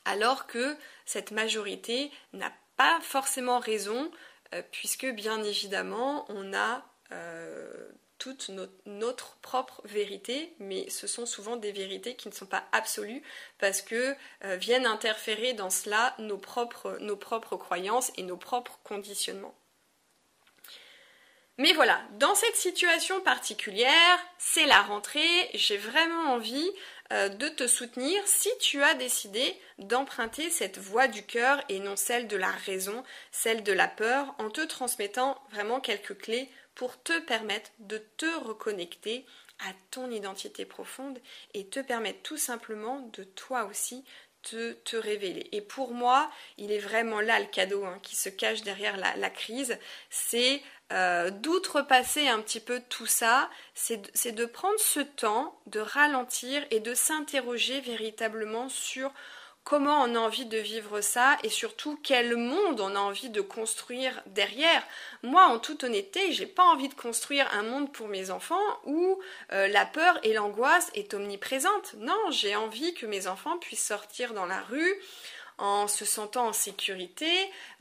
alors 0.05 0.47
que 0.47 0.77
cette 1.05 1.31
majorité 1.31 2.11
n'a 2.33 2.53
pas 2.77 2.99
forcément 3.01 3.59
raison, 3.59 4.11
euh, 4.53 4.61
puisque 4.71 5.07
bien 5.07 5.43
évidemment, 5.43 6.25
on 6.29 6.53
a 6.53 6.83
toute 8.17 8.51
notre, 8.85 9.37
propre 9.37 9.81
vérité, 9.85 10.53
mais 10.59 10.89
ce 10.89 11.07
sont 11.07 11.25
souvent 11.25 11.55
des 11.55 11.71
vérités 11.71 12.15
qui 12.15 12.27
ne 12.27 12.33
sont 12.33 12.45
pas 12.45 12.63
absolues, 12.71 13.23
parce 13.59 13.81
que 13.81 14.15
viennent 14.41 14.85
interférer 14.85 15.53
dans 15.53 15.69
cela 15.69 16.15
nos 16.19 16.37
propres, 16.37 16.97
nos 16.99 17.15
propres 17.15 17.57
croyances 17.57 18.11
et 18.17 18.23
nos 18.23 18.37
propres 18.37 18.79
conditionnements. 18.83 19.55
Mais 21.59 21.73
voilà, 21.73 21.99
dans 22.19 22.35
cette 22.35 22.55
situation 22.55 23.19
particulière, 23.21 24.19
c'est 24.37 24.67
la 24.67 24.81
rentrée, 24.81 25.49
j'ai 25.55 25.77
vraiment 25.77 26.33
envie 26.33 26.69
euh, 27.11 27.29
de 27.29 27.49
te 27.49 27.65
soutenir 27.65 28.21
si 28.27 28.49
tu 28.59 28.83
as 28.83 28.93
décidé 28.93 29.59
d'emprunter 29.79 30.51
cette 30.51 30.77
voie 30.77 31.07
du 31.07 31.23
cœur 31.23 31.63
et 31.67 31.79
non 31.79 31.95
celle 31.95 32.27
de 32.27 32.37
la 32.37 32.51
raison, 32.51 33.03
celle 33.31 33.63
de 33.63 33.73
la 33.73 33.87
peur, 33.87 34.35
en 34.37 34.51
te 34.51 34.61
transmettant 34.61 35.41
vraiment 35.51 35.79
quelques 35.79 36.17
clés 36.19 36.47
pour 36.77 37.01
te 37.01 37.19
permettre 37.21 37.71
de 37.79 37.97
te 38.17 38.27
reconnecter 38.45 39.25
à 39.59 39.73
ton 39.89 40.11
identité 40.11 40.63
profonde 40.63 41.19
et 41.55 41.65
te 41.65 41.79
permettre 41.79 42.21
tout 42.21 42.37
simplement 42.37 43.09
de 43.13 43.23
toi 43.23 43.65
aussi 43.65 44.05
te, 44.43 44.95
révéler. 44.95 45.49
Et 45.51 45.61
pour 45.61 45.93
moi, 45.93 46.31
il 46.57 46.71
est 46.71 46.79
vraiment 46.79 47.19
là 47.19 47.39
le 47.39 47.47
cadeau 47.47 47.83
hein, 47.83 47.99
qui 48.01 48.15
se 48.15 48.29
cache 48.29 48.61
derrière 48.61 48.95
la, 48.95 49.13
la 49.17 49.29
crise, 49.29 49.77
c'est 50.09 50.61
euh, 50.93 51.31
d'outrepasser 51.31 52.29
un 52.29 52.39
petit 52.39 52.61
peu 52.61 52.79
tout 52.87 53.07
ça, 53.07 53.49
c'est 53.73 54.31
de 54.31 54.45
prendre 54.45 54.79
ce 54.79 55.01
temps, 55.01 55.59
de 55.65 55.81
ralentir 55.81 56.63
et 56.71 56.79
de 56.79 56.93
s'interroger 56.93 57.81
véritablement 57.81 58.69
sur 58.69 59.11
comment 59.67 60.01
on 60.03 60.15
a 60.15 60.19
envie 60.19 60.45
de 60.45 60.57
vivre 60.57 61.01
ça 61.01 61.37
et 61.43 61.49
surtout 61.49 61.99
quel 62.01 62.37
monde 62.37 62.79
on 62.79 62.95
a 62.95 62.99
envie 62.99 63.29
de 63.29 63.41
construire 63.41 64.23
derrière. 64.27 64.81
Moi, 65.23 65.43
en 65.43 65.59
toute 65.59 65.83
honnêteté, 65.83 66.31
j'ai 66.31 66.45
pas 66.45 66.63
envie 66.63 66.87
de 66.87 66.93
construire 66.93 67.53
un 67.53 67.63
monde 67.63 67.91
pour 67.91 68.07
mes 68.07 68.31
enfants 68.31 68.55
où 68.85 69.19
euh, 69.51 69.67
la 69.67 69.85
peur 69.85 70.19
et 70.23 70.31
l'angoisse 70.31 70.89
est 70.93 71.13
omniprésente. 71.13 71.95
Non, 71.97 72.17
j'ai 72.31 72.55
envie 72.55 72.93
que 72.93 73.05
mes 73.05 73.27
enfants 73.27 73.57
puissent 73.57 73.85
sortir 73.85 74.33
dans 74.33 74.45
la 74.45 74.61
rue, 74.61 75.01
en 75.57 75.89
se 75.89 76.05
sentant 76.05 76.47
en 76.47 76.53
sécurité, 76.53 77.27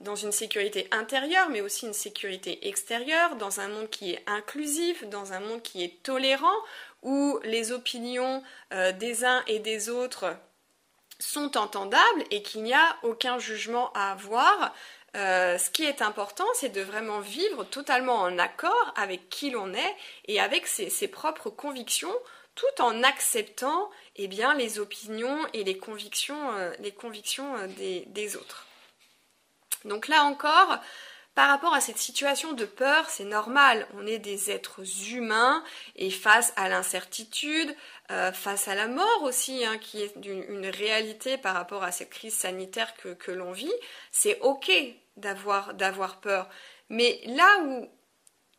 dans 0.01 0.17
une 0.17 0.33
sécurité 0.33 0.89
intérieure, 0.91 1.51
mais 1.51 1.61
aussi 1.61 1.87
une 1.87 1.93
sécurité 1.93 2.67
extérieure, 2.67 3.37
dans 3.37 3.61
un 3.61 3.69
monde 3.69 3.91
qui 3.91 4.11
est 4.11 4.25
inclusif, 4.27 5.05
dans 5.09 5.35
un 5.35 5.41
monde 5.41 5.63
qui 5.63 5.85
est 5.85 6.03
tolérant, 6.03 6.59
où 7.05 7.39
les 7.45 7.71
opinions 7.71 8.43
euh, 8.73 8.91
des 8.91 9.25
uns 9.25 9.45
et 9.47 9.61
des 9.61 9.89
autres 9.89 10.37
sont 11.19 11.57
entendables 11.57 12.25
et 12.31 12.43
qu'il 12.43 12.63
n'y 12.63 12.75
a 12.75 12.97
aucun 13.03 13.39
jugement 13.39 13.93
à 13.95 14.13
avoir. 14.13 14.75
Euh, 15.17 15.57
ce 15.57 15.71
qui 15.71 15.85
est 15.85 16.03
important, 16.03 16.47
c'est 16.55 16.69
de 16.69 16.83
vraiment 16.83 17.21
vivre 17.21 17.65
totalement 17.65 18.17
en 18.17 18.39
accord 18.39 18.93
avec 18.97 19.29
qui 19.31 19.51
l'on 19.51 19.73
est 19.73 19.97
et 20.27 20.41
avec 20.41 20.67
ses 20.67 21.09
propres 21.09 21.49
convictions 21.49 22.15
tout 22.57 22.83
en 22.83 23.03
acceptant 23.05 23.91
eh 24.17 24.27
bien, 24.27 24.55
les 24.55 24.81
opinions 24.81 25.47
et 25.53 25.63
les 25.63 25.79
convictions, 25.79 26.53
euh, 26.55 26.73
euh, 26.81 27.67
des, 28.07 28.37
autres. 28.37 28.67
Donc 29.85 30.09
là 30.09 30.25
encore, 30.25 30.79
par 31.35 31.51
rapport 31.51 31.75
à 31.75 31.83
cette 31.83 31.99
situation 31.99 32.55
de 32.55 32.65
peur, 32.65 33.11
c'est 33.11 33.25
normal, 33.25 33.87
on 33.95 34.07
est 34.07 34.19
des 34.19 34.51
êtres 34.51 34.81
humains 35.13 35.63
et 35.97 36.11
face 36.11 36.55
à 36.57 36.71
l'incertitude, 36.71 37.77
euh, 38.11 38.31
face 38.33 38.69
à 38.69 38.77
la 38.77 38.87
mort 38.87 39.23
aussi, 39.23 39.65
hein, 39.65 39.79
qui 39.79 40.01
est 40.01 40.15
une, 40.25 40.67
réalité 40.67 41.39
par 41.39 41.55
rapport 41.55 41.83
à 41.83 41.91
cette 41.91 42.11
crise 42.11 42.35
sanitaire 42.35 42.95
que, 42.95 43.33
l'on 43.33 43.51
vit, 43.51 43.73
c'est 44.13 44.39
ok 44.41 44.71
d'avoir, 45.17 46.21
peur. 46.21 46.49
Mais 46.89 47.21
là 47.27 47.59
où 47.65 47.89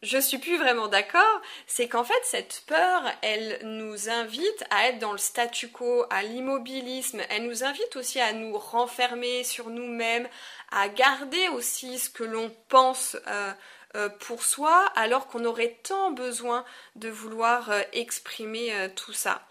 je 0.01 0.17
suis 0.17 0.37
plus 0.37 0.57
vraiment 0.57 0.89
d'accord, 0.89 1.41
c'est 1.65 1.87
qu'en 1.87 2.03
fait 2.03 2.21
cette 2.23 2.63
peur, 2.67 3.03
elle 3.21 3.59
nous 3.63 4.09
invite 4.09 4.65
à 4.69 4.89
être 4.89 4.99
dans 4.99 5.13
le 5.13 5.17
statu 5.17 5.69
quo, 5.69 6.05
à 6.09 6.23
l'immobilisme, 6.23 7.21
elle 7.29 7.47
nous 7.47 7.63
invite 7.63 7.95
aussi 7.95 8.19
à 8.19 8.33
nous 8.33 8.57
renfermer 8.57 9.45
sur 9.45 9.69
nous-mêmes, 9.69 10.27
à 10.71 10.89
garder 10.89 11.47
aussi 11.49 11.99
ce 11.99 12.09
que 12.09 12.25
l'on 12.25 12.51
pense 12.67 13.15
euh, 13.27 13.53
pour 14.19 14.43
soi, 14.43 14.85
alors 14.95 15.27
qu'on 15.27 15.45
aurait 15.45 15.79
tant 15.83 16.11
besoin 16.11 16.63
de 16.95 17.09
vouloir 17.09 17.71
euh, 17.71 17.81
exprimer 17.93 18.71
tout 18.95 19.13
ça. 19.13 19.45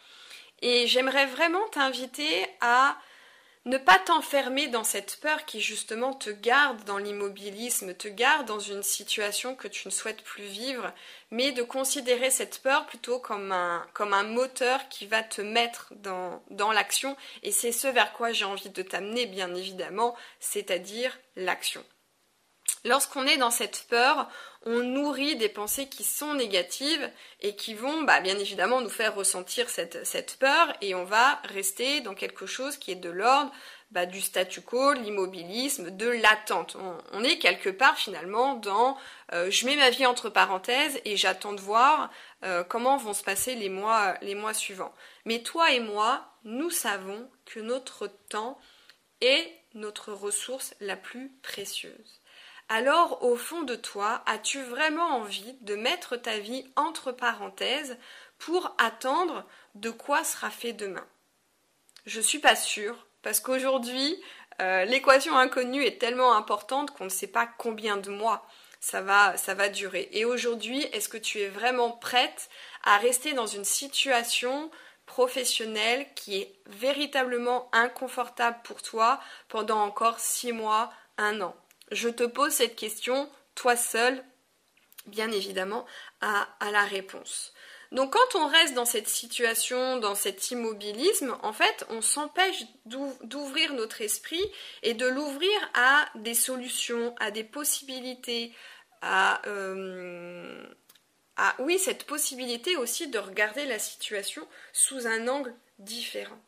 Et 0.62 0.86
j'aimerais 0.86 1.26
vraiment 1.26 1.66
t'inviter 1.68 2.46
à 2.60 2.96
ne 3.66 3.78
pas 3.78 3.98
t'enfermer 3.98 4.68
dans 4.68 4.84
cette 4.84 5.18
peur 5.20 5.44
qui 5.44 5.60
justement 5.60 6.14
te 6.14 6.30
garde 6.30 6.84
dans 6.84 6.98
l'immobilisme, 6.98 7.94
te 7.94 8.06
garde 8.06 8.46
dans 8.46 8.60
une 8.60 8.84
situation 8.84 9.56
que 9.56 9.66
tu 9.66 9.88
ne 9.88 9.92
souhaites 9.92 10.22
plus 10.22 10.44
vivre, 10.44 10.92
mais 11.32 11.50
de 11.50 11.64
considérer 11.64 12.30
cette 12.30 12.62
peur 12.62 12.86
plutôt 12.86 13.18
comme 13.18 13.50
un, 13.50 13.84
comme 13.92 14.14
un 14.14 14.22
moteur 14.22 14.88
qui 14.88 15.06
va 15.06 15.24
te 15.24 15.42
mettre 15.42 15.92
dans, 15.96 16.44
dans 16.50 16.70
l'action. 16.70 17.16
Et 17.42 17.50
c'est 17.50 17.72
ce 17.72 17.88
vers 17.88 18.12
quoi 18.12 18.30
j'ai 18.30 18.44
envie 18.44 18.70
de 18.70 18.82
t'amener, 18.82 19.26
bien 19.26 19.52
évidemment, 19.52 20.14
c'est-à-dire 20.38 21.18
l'action. 21.34 21.84
Lorsqu'on 22.87 23.26
est 23.26 23.37
dans 23.37 23.50
cette 23.50 23.87
peur, 23.88 24.28
on 24.64 24.78
nourrit 24.78 25.35
des 25.35 25.49
pensées 25.49 25.88
qui 25.88 26.05
sont 26.05 26.35
négatives 26.35 27.11
et 27.40 27.57
qui 27.57 27.75
vont 27.75 28.02
bah, 28.02 28.21
bien 28.21 28.38
évidemment 28.38 28.81
nous 28.81 28.88
faire 28.88 29.16
ressentir 29.16 29.69
cette, 29.69 30.37
peur 30.38 30.73
et 30.81 30.95
on 30.95 31.05
va 31.05 31.40
rester 31.45 32.00
dans 32.00 32.14
quelque 32.14 32.47
chose 32.47 32.76
qui 32.76 32.93
est 32.93 32.97
de 32.97 33.11
l'ordre 33.11 33.50
bah, 33.90 34.07
du 34.07 34.21
statu 34.21 34.61
quo, 34.61 34.93
l'immobilisme, 34.93 35.90
de 35.90 36.07
l'attente. 36.07 36.76
On, 37.12 37.25
est 37.25 37.38
quelque 37.38 37.71
part 37.71 37.97
finalement 37.97 38.55
dans 38.55 38.97
euh, 39.33 39.50
je 39.50 39.66
mets 39.66 39.76
ma 39.76 39.90
vie 39.90 40.07
entre 40.07 40.31
parenthèses 40.31 41.00
et 41.05 41.16
j'attends 41.16 41.55
de 41.55 41.61
voir 41.61 42.09
euh, 42.45 42.62
comment 42.62 42.99
vont 42.99 43.14
se 43.14 43.25
passer 43.25 43.57
les 43.57 43.69
mois, 43.69 44.14
les 44.23 44.37
mois 44.37 44.55
suivants. 44.55 44.95
Mais 45.25 45.43
toi 45.43 45.73
et 45.73 45.81
moi, 45.81 46.25
nous 46.45 46.71
savons 46.71 47.28
que 47.47 47.59
notre 47.59 48.07
temps 48.28 48.61
est 49.21 49.52
notre 49.75 50.12
ressource 50.12 50.75
la 50.81 50.95
plus 50.95 51.33
précieuse. 51.43 52.15
Alors 52.68 53.23
au 53.23 53.37
fond 53.37 53.62
de 53.62 53.76
toi, 53.76 54.23
as-tu 54.26 54.62
vraiment 54.62 55.16
envie 55.16 55.54
de 55.61 55.76
mettre 55.76 56.16
ta 56.16 56.38
vie 56.38 56.68
entre 56.76 57.12
parenthèses 57.12 57.96
pour 58.38 58.75
attendre 58.78 59.44
de 59.75 59.90
quoi 59.90 60.25
sera 60.25 60.50
fait 60.50 60.73
demain? 60.73 61.06
Je 62.06 62.20
suis 62.20 62.38
pas 62.38 62.56
sûre, 62.56 63.06
parce 63.23 63.40
qu'aujourd'hui, 63.40 64.20
euh, 64.61 64.85
l'équation 64.85 65.37
inconnue 65.37 65.85
est 65.85 66.00
tellement 66.00 66.35
importante 66.35 66.92
qu'on 66.92 67.04
ne 67.04 67.11
sait 67.11 67.26
pas 67.26 67.46
combien 67.58 67.96
de 67.96 68.11
mois 68.11 68.46
ça 68.80 69.00
va, 69.00 69.37
ça 69.37 69.54
va 69.54 69.68
durer. 69.68 70.08
Et 70.12 70.25
aujourd'hui, 70.25 70.82
est-ce 70.92 71.08
que 71.08 71.16
tu 71.16 71.40
es 71.40 71.49
vraiment 71.49 71.90
prête 71.90 72.49
à 72.85 72.99
rester 72.99 73.32
dans 73.32 73.46
une 73.46 73.64
situation 73.64 74.70
professionnelle 75.06 76.06
qui 76.14 76.40
est 76.40 76.54
véritablement 76.66 77.68
inconfortable 77.73 78.58
pour 78.64 78.82
toi 78.82 79.20
pendant 79.49 79.80
encore 79.82 80.20
six 80.20 80.52
mois, 80.52 80.92
un 81.18 81.40
an? 81.40 81.56
Je 81.90 82.09
te 82.09 82.25
pose 82.25 82.52
cette 82.52 82.76
question, 82.76 83.31
toi 83.55 83.76
seul, 83.76 84.25
bien 85.07 85.31
évidemment, 85.31 85.87
à, 86.21 86.49
la 86.73 86.85
réponse. 86.85 87.52
Donc 87.93 88.14
quand 88.14 88.35
on 88.35 88.49
reste 88.49 88.75
dans 88.75 88.85
cette 88.85 89.09
situation, 89.09 89.99
dans 89.99 90.16
cet 90.16 90.50
immobilisme, 90.50 91.37
en 91.43 91.52
fait, 91.52 91.87
on 91.88 92.02
s'empêche 92.02 92.64
d'ouvrir 92.85 93.73
notre 93.75 94.02
esprit 94.02 94.45
et 94.83 94.95
de 94.95 95.07
l'ouvrir 95.07 95.57
à 95.75 96.07
des 96.16 96.35
solutions, 96.35 97.14
à 97.21 97.31
des 97.31 97.45
possibilités, 97.45 98.52
euh, 99.05 100.66
à, 101.37 101.55
oui, 101.61 101.78
cette 101.78 102.05
possibilité 102.05 102.76
aussi 102.76 103.07
de 103.09 103.19
regarder 103.19 103.66
la 103.66 103.78
situation 103.78 104.47
sous 104.73 105.07
un 105.07 105.28
angle 105.28 105.55
différent. 105.78 106.40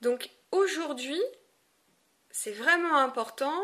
Donc 0.00 0.30
aujourd'hui, 0.50 1.20
c'est 2.32 2.52
vraiment 2.52 2.96
important 2.96 3.54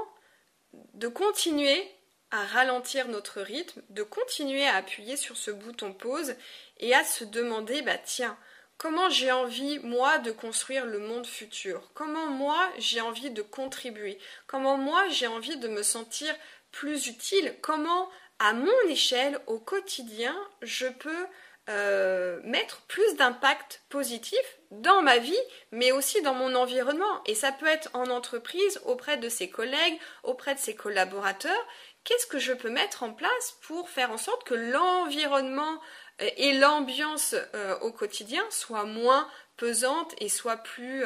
de 0.94 1.08
continuer 1.08 1.90
à 2.30 2.44
ralentir 2.44 3.08
notre 3.08 3.40
rythme, 3.40 3.82
de 3.88 4.02
continuer 4.02 4.66
à 4.66 4.76
appuyer 4.76 5.16
sur 5.16 5.36
ce 5.36 5.50
bouton 5.50 5.94
pause 5.94 6.34
et 6.78 6.94
à 6.94 7.02
se 7.02 7.24
demander, 7.24 7.80
bah 7.82 7.96
tiens, 7.96 8.36
comment 8.76 9.08
j'ai 9.08 9.32
envie, 9.32 9.78
moi, 9.80 10.18
de 10.18 10.30
construire 10.30 10.84
le 10.84 10.98
monde 10.98 11.26
futur? 11.26 11.90
Comment 11.94 12.26
moi, 12.26 12.70
j'ai 12.78 13.00
envie 13.00 13.30
de 13.30 13.42
contribuer? 13.42 14.18
Comment 14.46 14.76
moi, 14.76 15.08
j'ai 15.08 15.26
envie 15.26 15.56
de 15.56 15.68
me 15.68 15.82
sentir 15.82 16.34
plus 16.70 17.06
utile? 17.06 17.56
Comment, 17.62 18.10
à 18.38 18.52
mon 18.52 18.80
échelle, 18.88 19.40
au 19.46 19.58
quotidien, 19.58 20.36
je 20.60 20.86
peux 20.86 21.26
euh, 21.68 22.40
mettre 22.44 22.80
plus 22.82 23.16
d'impact 23.16 23.82
positif 23.90 24.38
dans 24.70 25.02
ma 25.02 25.18
vie, 25.18 25.38
mais 25.70 25.92
aussi 25.92 26.22
dans 26.22 26.34
mon 26.34 26.54
environnement. 26.54 27.22
Et 27.26 27.34
ça 27.34 27.52
peut 27.52 27.66
être 27.66 27.90
en 27.92 28.08
entreprise, 28.08 28.80
auprès 28.84 29.16
de 29.18 29.28
ses 29.28 29.50
collègues, 29.50 29.98
auprès 30.22 30.54
de 30.54 30.60
ses 30.60 30.74
collaborateurs 30.74 31.66
qu'est-ce 32.04 32.26
que 32.26 32.38
je 32.38 32.54
peux 32.54 32.70
mettre 32.70 33.02
en 33.02 33.12
place 33.12 33.58
pour 33.60 33.90
faire 33.90 34.10
en 34.10 34.16
sorte 34.16 34.44
que 34.44 34.54
l'environnement 34.54 35.78
euh, 36.22 36.30
et 36.38 36.54
l'ambiance 36.54 37.34
euh, 37.54 37.78
au 37.80 37.92
quotidien 37.92 38.42
soient 38.48 38.84
moins 38.86 39.28
pesantes 39.58 40.14
et 40.18 40.30
soient 40.30 40.56
plus 40.56 41.04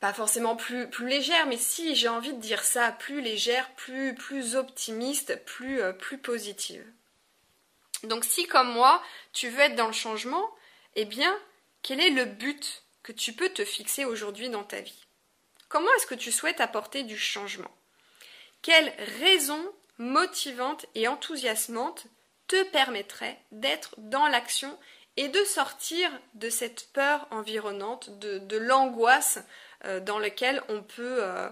pas 0.00 0.12
forcément 0.12 0.54
plus, 0.54 0.90
plus 0.90 1.08
légère, 1.08 1.46
mais 1.46 1.56
si 1.56 1.94
j'ai 1.94 2.08
envie 2.08 2.34
de 2.34 2.40
dire 2.40 2.62
ça, 2.62 2.92
plus 2.92 3.22
légère, 3.22 3.70
plus, 3.74 4.14
plus 4.14 4.54
optimiste, 4.54 5.42
plus, 5.46 5.80
plus 5.98 6.18
positive? 6.18 6.84
Donc 8.06 8.24
si 8.24 8.46
comme 8.46 8.72
moi, 8.72 9.02
tu 9.32 9.48
veux 9.48 9.60
être 9.60 9.76
dans 9.76 9.86
le 9.86 9.92
changement, 9.92 10.50
eh 10.96 11.04
bien, 11.04 11.36
quel 11.82 12.00
est 12.00 12.10
le 12.10 12.24
but 12.24 12.82
que 13.02 13.12
tu 13.12 13.32
peux 13.32 13.50
te 13.50 13.64
fixer 13.64 14.04
aujourd'hui 14.04 14.48
dans 14.48 14.64
ta 14.64 14.80
vie? 14.80 15.04
Comment 15.68 15.92
est-ce 15.96 16.06
que 16.06 16.14
tu 16.14 16.32
souhaites 16.32 16.60
apporter 16.60 17.02
du 17.02 17.18
changement? 17.18 17.70
Quelle 18.62 18.92
raison 19.20 19.60
motivante 19.98 20.86
et 20.94 21.08
enthousiasmante 21.08 22.06
te 22.46 22.62
permettrait 22.70 23.38
d'être 23.52 23.94
dans 23.98 24.26
l'action 24.26 24.78
et 25.16 25.28
de 25.28 25.44
sortir 25.44 26.10
de 26.34 26.48
cette 26.48 26.92
peur 26.92 27.26
environnante, 27.30 28.18
de, 28.18 28.56
l'angoisse 28.56 29.38
euh, 29.84 30.00
dans 30.00 30.18
laquelle 30.18 30.62
on 30.68 30.82
peut, 30.82 31.22
euh, 31.22 31.48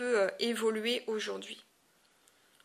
euh, 0.00 0.30
évoluer 0.38 1.02
aujourd'hui? 1.06 1.64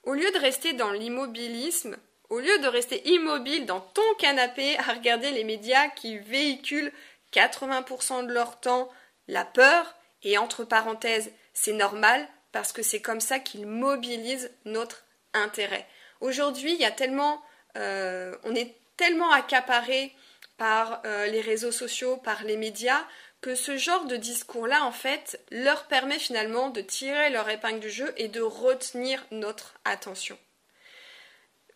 Au 0.04 0.14
lieu 0.14 0.32
de 0.32 0.40
rester 0.40 0.74
dans 0.74 0.92
l'immobilisme, 0.92 1.98
au 2.36 2.40
lieu 2.42 2.60
de 2.60 2.68
rester 2.68 3.02
immobile 3.08 3.66
dans 3.66 3.80
ton 3.80 4.14
canapé 4.20 4.78
à 4.78 4.94
regarder 4.94 5.32
les 5.32 5.46
médias 5.46 5.88
qui 5.88 6.18
véhiculent 6.18 6.92
80% 7.32 8.28
de 8.28 8.34
leur 8.34 8.60
temps 8.60 8.90
la 9.30 9.46
peur, 9.46 9.96
et 10.22 10.38
entre 10.38 10.66
parenthèses, 10.66 11.32
c'est 11.54 11.72
normal, 11.72 12.28
parce 12.52 12.74
que 12.74 12.84
c'est 12.84 13.02
comme 13.02 13.22
ça 13.22 13.40
qu'il 13.40 13.66
mobilise 13.66 14.52
notre 14.66 15.06
intérêt. 15.34 15.88
Aujourd'hui, 16.20 16.74
il 16.74 16.80
y 16.82 16.86
a 16.86 16.92
tellement, 16.92 17.42
euh, 17.78 18.36
on 18.44 18.54
est 18.54 18.76
tellement 18.98 19.32
accaparé 19.32 20.14
par 20.58 21.02
euh, 21.06 21.28
les 21.28 21.42
réseaux 21.42 21.72
sociaux, 21.72 22.18
par 22.18 22.44
les 22.44 22.58
médias, 22.58 23.06
que 23.40 23.56
ce 23.56 23.78
genre 23.78 24.08
de 24.08 24.18
discours-là, 24.18 24.84
en 24.84 24.92
fait, 24.92 25.40
leur 25.52 25.88
permet 25.88 26.20
finalement 26.20 26.70
de 26.70 26.82
tirer 26.82 27.30
leur 27.30 27.50
épingle 27.50 27.80
du 27.80 27.90
jeu 27.90 28.14
et 28.18 28.28
de 28.28 28.42
retenir 28.42 29.26
notre 29.32 29.76
attention. 29.86 30.38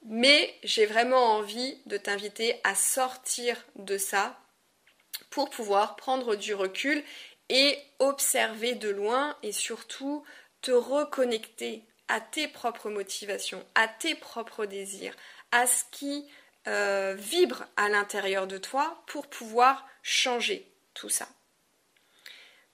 Mais 0.03 0.53
j'ai 0.63 0.85
vraiment 0.85 1.35
envie 1.35 1.77
de 1.85 1.97
t'inviter 1.97 2.59
à 2.63 2.75
sortir 2.75 3.57
de 3.75 3.97
ça 3.97 4.39
pour 5.29 5.49
pouvoir 5.49 5.95
prendre 5.95 6.35
du 6.35 6.53
recul 6.53 7.03
et 7.49 7.77
observer 7.99 8.75
de 8.75 8.89
loin 8.89 9.35
et 9.43 9.51
surtout 9.51 10.23
te 10.61 10.71
reconnecter 10.71 11.83
à 12.07 12.21
tes 12.21 12.47
propres 12.47 12.89
motivations, 12.89 13.65
à 13.75 13.87
tes 13.87 14.15
propres 14.15 14.65
désirs, 14.65 15.15
à 15.51 15.67
ce 15.67 15.83
qui 15.91 16.27
euh, 16.67 17.15
vibre 17.17 17.65
à 17.77 17.89
l'intérieur 17.89 18.47
de 18.47 18.57
toi 18.57 19.01
pour 19.07 19.27
pouvoir 19.27 19.87
changer 20.03 20.71
tout 20.93 21.09
ça. 21.09 21.27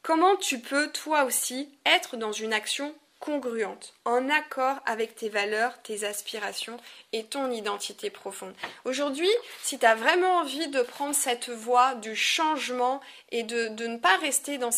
Comment 0.02 0.36
tu 0.36 0.60
peux 0.60 0.92
toi 0.92 1.24
aussi 1.24 1.78
être 1.86 2.18
dans 2.18 2.32
une 2.32 2.54
action 2.54 2.96
congruente, 3.20 3.94
en 4.06 4.30
accord 4.30 4.80
avec 4.86 5.16
tes 5.16 5.30
valeurs, 5.30 5.82
tes 5.82 6.04
aspirations 6.04 6.78
et 7.14 7.24
ton 7.24 7.50
identité 7.52 8.10
profonde. 8.10 8.54
Aujourd'hui, 8.84 9.30
si 9.64 9.80
tu 9.80 9.86
as 9.86 9.96
vraiment 9.96 10.38
envie 10.40 10.68
de 10.68 10.82
prendre 10.82 11.16
cette 11.16 11.50
voie 11.50 11.96
du 11.96 12.16
changement 12.16 13.02
et 13.32 13.44
de, 13.44 13.70
ne 13.70 13.98
pas 13.98 14.18
rester 14.18 14.58
dans, 14.58 14.72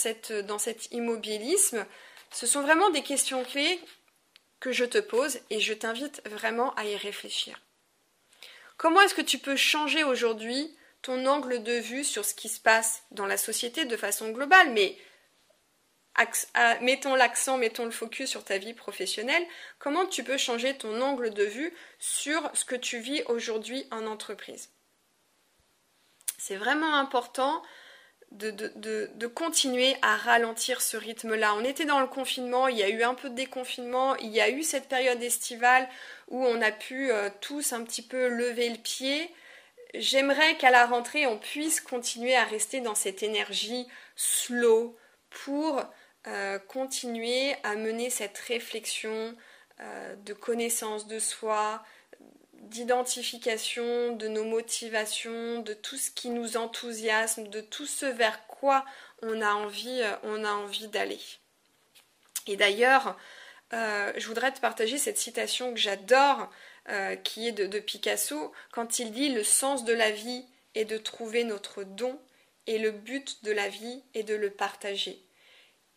dans 0.45 0.59
cet 0.59 0.91
immobilisme, 0.91 1.85
ce 2.31 2.45
sont 2.45 2.61
vraiment 2.61 2.89
des 2.89 3.03
questions 3.03 3.43
clés 3.43 3.79
que 4.59 4.71
je 4.71 4.85
te 4.85 4.97
pose 4.97 5.39
et 5.49 5.59
je 5.59 5.73
t'invite 5.73 6.21
vraiment 6.25 6.73
à 6.75 6.85
y 6.85 6.95
réfléchir. 6.95 7.59
Comment 8.77 9.01
est-ce 9.01 9.15
que 9.15 9.21
tu 9.21 9.39
peux 9.39 9.55
changer 9.55 10.03
aujourd'hui 10.03 10.75
ton 11.01 11.25
angle 11.25 11.63
de 11.63 11.73
vue 11.73 12.03
sur 12.03 12.25
ce 12.25 12.33
qui 12.33 12.49
se 12.49 12.59
passe 12.59 13.03
dans 13.11 13.25
la 13.25 13.37
société 13.37 13.85
de 13.85 13.97
façon 13.97 14.29
globale, 14.29 14.71
mais 14.71 14.97
mettons 16.81 17.15
l'accent, 17.15 17.57
mettons 17.57 17.85
le 17.85 17.91
focus 17.91 18.29
sur 18.29 18.43
ta 18.43 18.57
vie 18.57 18.73
professionnelle, 18.73 19.45
comment 19.79 20.05
tu 20.05 20.23
peux 20.23 20.37
changer 20.37 20.77
ton 20.77 21.01
angle 21.01 21.33
de 21.33 21.43
vue 21.43 21.73
sur 21.99 22.49
ce 22.53 22.65
que 22.65 22.75
tu 22.75 22.99
vis 22.99 23.23
aujourd'hui 23.27 23.87
en 23.91 24.07
entreprise? 24.07 24.69
C'est 26.37 26.55
vraiment 26.55 26.95
important 26.95 27.61
de, 28.31 29.27
continuer 29.27 29.95
à 30.01 30.17
ralentir 30.17 30.81
ce 30.81 30.97
rythme-là. 30.97 31.55
On 31.55 31.63
était 31.63 31.85
dans 31.85 31.99
le 31.99 32.07
confinement, 32.07 32.67
il 32.67 32.77
y 32.77 32.83
a 32.83 32.89
eu 32.89 33.03
un 33.03 33.13
peu 33.13 33.29
de 33.29 33.35
déconfinement, 33.35 34.15
il 34.17 34.29
y 34.29 34.41
a 34.41 34.49
eu 34.49 34.63
cette 34.63 34.87
période 34.87 35.21
estivale 35.21 35.87
où 36.27 36.45
on 36.45 36.61
a 36.61 36.71
pu 36.71 37.11
euh, 37.11 37.29
tous 37.41 37.73
un 37.73 37.83
petit 37.83 38.01
peu 38.01 38.27
lever 38.27 38.69
le 38.69 38.77
pied. 38.77 39.33
J'aimerais 39.93 40.57
qu'à 40.57 40.71
la 40.71 40.85
rentrée, 40.85 41.25
on 41.25 41.37
puisse 41.37 41.79
continuer 41.79 42.35
à 42.35 42.43
rester 42.43 42.81
dans 42.81 42.95
cette 42.95 43.23
énergie 43.23 43.87
slow 44.15 44.95
pour 45.29 45.81
euh, 46.27 46.59
continuer 46.59 47.55
à 47.63 47.75
mener 47.75 48.09
cette 48.09 48.37
réflexion 48.37 49.33
euh, 49.79 50.15
de 50.25 50.33
connaissance 50.33 51.07
de 51.07 51.19
soi, 51.19 51.81
d'identification 52.53 54.13
de 54.13 54.27
nos 54.27 54.43
motivations, 54.43 55.61
de 55.61 55.73
tout 55.73 55.95
ce 55.95 56.11
qui 56.11 56.29
nous 56.29 56.57
enthousiasme, 56.57 57.47
de 57.47 57.61
tout 57.61 57.85
ce 57.85 58.05
vers 58.05 58.45
quoi 58.47 58.83
on 59.21 59.41
a 59.41 59.53
envie, 59.53 60.01
euh, 60.01 60.11
on 60.23 60.43
a 60.43 60.51
envie 60.51 60.89
d'aller. 60.89 61.19
Et 62.45 62.57
d'ailleurs, 62.57 63.17
je 63.71 64.25
voudrais 64.27 64.53
te 64.53 64.61
partager 64.61 64.97
cette 64.97 65.17
citation 65.17 65.73
que 65.73 65.79
j'adore, 65.79 66.49
qui 67.25 67.49
est 67.49 67.51
de, 67.51 67.79
Picasso, 67.79 68.53
quand 68.71 68.99
il 68.99 69.11
dit 69.11 69.27
Le 69.27 69.43
sens 69.43 69.83
de 69.83 69.91
la 69.91 70.11
vie 70.11 70.45
est 70.73 70.85
de 70.85 70.97
trouver 70.97 71.43
notre 71.43 71.83
don 71.83 72.17
et 72.65 72.77
le 72.77 72.91
but 72.91 73.43
de 73.43 73.51
la 73.51 73.67
vie 73.67 74.01
est 74.13 74.23
de 74.23 74.35
le 74.35 74.49
partager. 74.49 75.26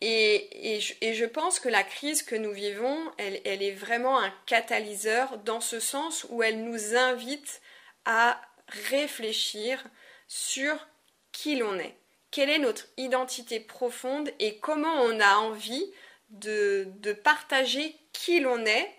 Et, 0.02 0.80
je, 0.80 1.24
pense 1.26 1.60
que 1.60 1.68
la 1.68 1.82
crise 1.82 2.22
que 2.22 2.34
nous 2.34 2.52
vivons, 2.52 2.98
elle, 3.18 3.40
est 3.44 3.74
vraiment 3.74 4.18
un 4.18 4.32
catalyseur 4.46 5.38
dans 5.38 5.60
ce 5.60 5.78
sens 5.78 6.26
où 6.30 6.42
elle 6.42 6.64
nous 6.64 6.96
invite 6.96 7.60
à 8.06 8.40
réfléchir 8.68 9.84
sur 10.26 10.86
qui 11.32 11.56
l'on 11.56 11.78
est, 11.78 11.96
quelle 12.30 12.50
est 12.50 12.58
notre 12.58 12.86
identité 12.96 13.60
profonde 13.60 14.30
et 14.38 14.58
comment 14.58 15.02
on 15.02 15.20
a 15.20 15.34
envie 15.36 15.92
de, 16.30 16.88
partager 17.24 17.94
qui 18.12 18.40
l'on 18.40 18.64
est 18.64 18.94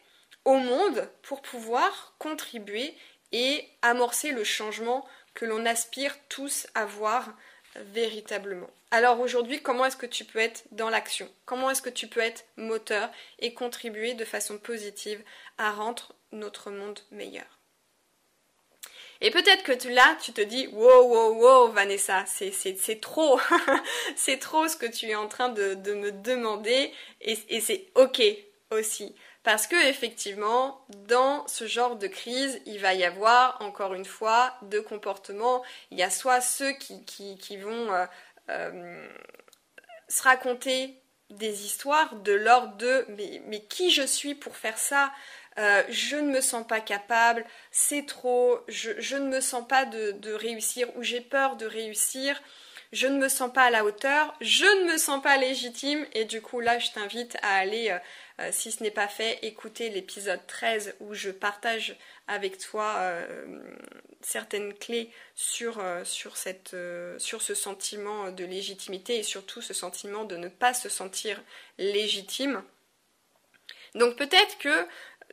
au 0.46 0.58
monde 0.58 1.10
pour 1.24 1.42
pouvoir 1.42 2.14
contribuer 2.20 2.96
et 3.32 3.68
amorcer 3.82 4.32
le 4.32 4.44
changement 4.44 5.08
que 5.34 5.46
l'on 5.46 5.66
aspire 5.66 6.16
tous 6.28 6.68
à 6.76 6.86
voir 6.86 7.34
véritablement. 7.76 8.70
Alors 8.94 9.22
aujourd'hui, 9.22 9.62
comment 9.62 9.86
est-ce 9.86 9.96
que 9.96 10.06
tu 10.06 10.26
peux 10.26 10.40
être 10.40 10.66
dans 10.72 10.90
l'action? 10.90 11.30
Comment 11.46 11.70
est-ce 11.70 11.82
que 11.82 11.90
tu 11.90 12.08
peux 12.08 12.20
être 12.20 12.44
moteur 12.58 13.10
et 13.40 13.54
contribuer 13.54 14.16
de 14.16 14.26
façon 14.26 14.58
positive 14.58 15.24
à 15.58 15.72
rendre 15.72 16.14
notre 16.34 16.72
monde 16.72 17.00
meilleur? 17.10 17.62
Et 19.22 19.32
peut-être 19.32 19.64
que 19.64 19.88
là, 19.88 20.18
tu 20.22 20.34
te 20.34 20.42
dis, 20.42 20.68
wow, 20.68 21.04
wow, 21.04 21.34
wow, 21.36 21.72
Vanessa, 21.72 22.26
c'est 22.26 23.00
trop, 23.00 23.40
c'est 24.18 24.40
trop 24.40 24.68
ce 24.68 24.76
que 24.76 24.88
tu 24.88 25.08
es 25.08 25.16
en 25.16 25.28
train 25.28 25.50
de, 25.50 25.76
me 25.94 26.12
demander, 26.12 26.92
et, 27.22 27.62
c'est 27.62 27.86
ok 27.96 28.22
aussi. 28.72 29.16
Parce 29.44 29.68
que 29.68 29.90
effectivement, 29.90 30.86
dans 31.08 31.48
ce 31.48 31.66
genre 31.66 31.96
de 31.96 32.08
crise, 32.08 32.62
il 32.66 32.80
va 32.80 32.94
y 32.94 33.04
avoir 33.04 33.62
encore 33.62 33.94
une 33.94 34.06
fois 34.06 34.54
deux 34.64 34.82
comportements. 34.82 35.64
Il 35.92 35.98
y 35.98 36.04
a 36.04 36.12
soit 36.12 36.42
ceux 36.42 36.72
qui, 36.74 37.04
qui, 37.06 37.58
vont 37.58 37.92
euh, 37.92 38.06
euh, 38.50 39.08
se 40.08 40.24
raconter 40.24 41.02
des 41.30 41.66
histoires 41.66 42.16
de 42.18 42.34
l'ordre 42.34 42.76
de 42.78 43.06
mais, 43.48 43.64
qui 43.66 43.90
je 43.90 44.04
suis 44.04 44.36
pour 44.36 44.58
faire 44.58 44.78
ça 44.78 45.12
euh, 45.58 45.84
je 45.90 46.16
ne 46.16 46.32
me 46.32 46.40
sens 46.40 46.66
pas 46.66 46.80
capable, 46.80 47.46
c'est 47.72 48.06
trop, 48.06 48.60
je, 48.70 49.18
ne 49.18 49.28
me 49.28 49.42
sens 49.42 49.68
pas 49.68 49.86
de 49.86 50.32
réussir 50.34 50.88
ou 50.96 51.04
j'ai 51.04 51.20
peur 51.20 51.58
de 51.58 51.66
réussir, 51.66 52.42
je 52.92 53.08
ne 53.08 53.18
me 53.18 53.30
sens 53.30 53.52
pas 53.54 53.64
à 53.64 53.70
la 53.70 53.86
hauteur, 53.86 54.34
je 54.42 54.66
ne 54.84 54.92
me 54.92 54.98
sens 54.98 55.22
pas 55.22 55.38
légitime 55.38 56.06
et 56.14 56.26
du 56.26 56.42
coup 56.42 56.60
là 56.60 56.80
je 56.80 56.92
t'invite 56.92 57.38
à 57.42 57.56
aller 57.56 57.98
euh, 58.42 58.50
si 58.52 58.72
ce 58.72 58.82
n'est 58.82 58.92
pas 58.92 59.08
fait, 59.08 59.40
écoutez 59.44 59.90
l'épisode 59.90 60.40
13 60.48 60.96
où 61.00 61.14
je 61.14 61.30
partage 61.30 61.96
avec 62.28 62.58
toi 62.58 62.96
euh, 62.98 63.60
certaines 64.22 64.74
clés 64.74 65.12
sur, 65.36 65.80
euh, 65.80 66.04
sur 66.04 66.38
ce 66.38 67.54
sentiment 67.54 68.32
de 68.32 68.44
légitimité 68.46 69.20
et 69.20 69.24
surtout 69.24 69.62
ce 69.62 69.74
sentiment 69.74 70.24
de 70.24 70.38
ne 70.38 70.48
pas 70.48 70.74
se 70.74 70.90
sentir 70.90 71.42
légitime. 71.78 72.64
Donc 73.96 74.16
peut-être 74.16 74.58
que 74.58 74.88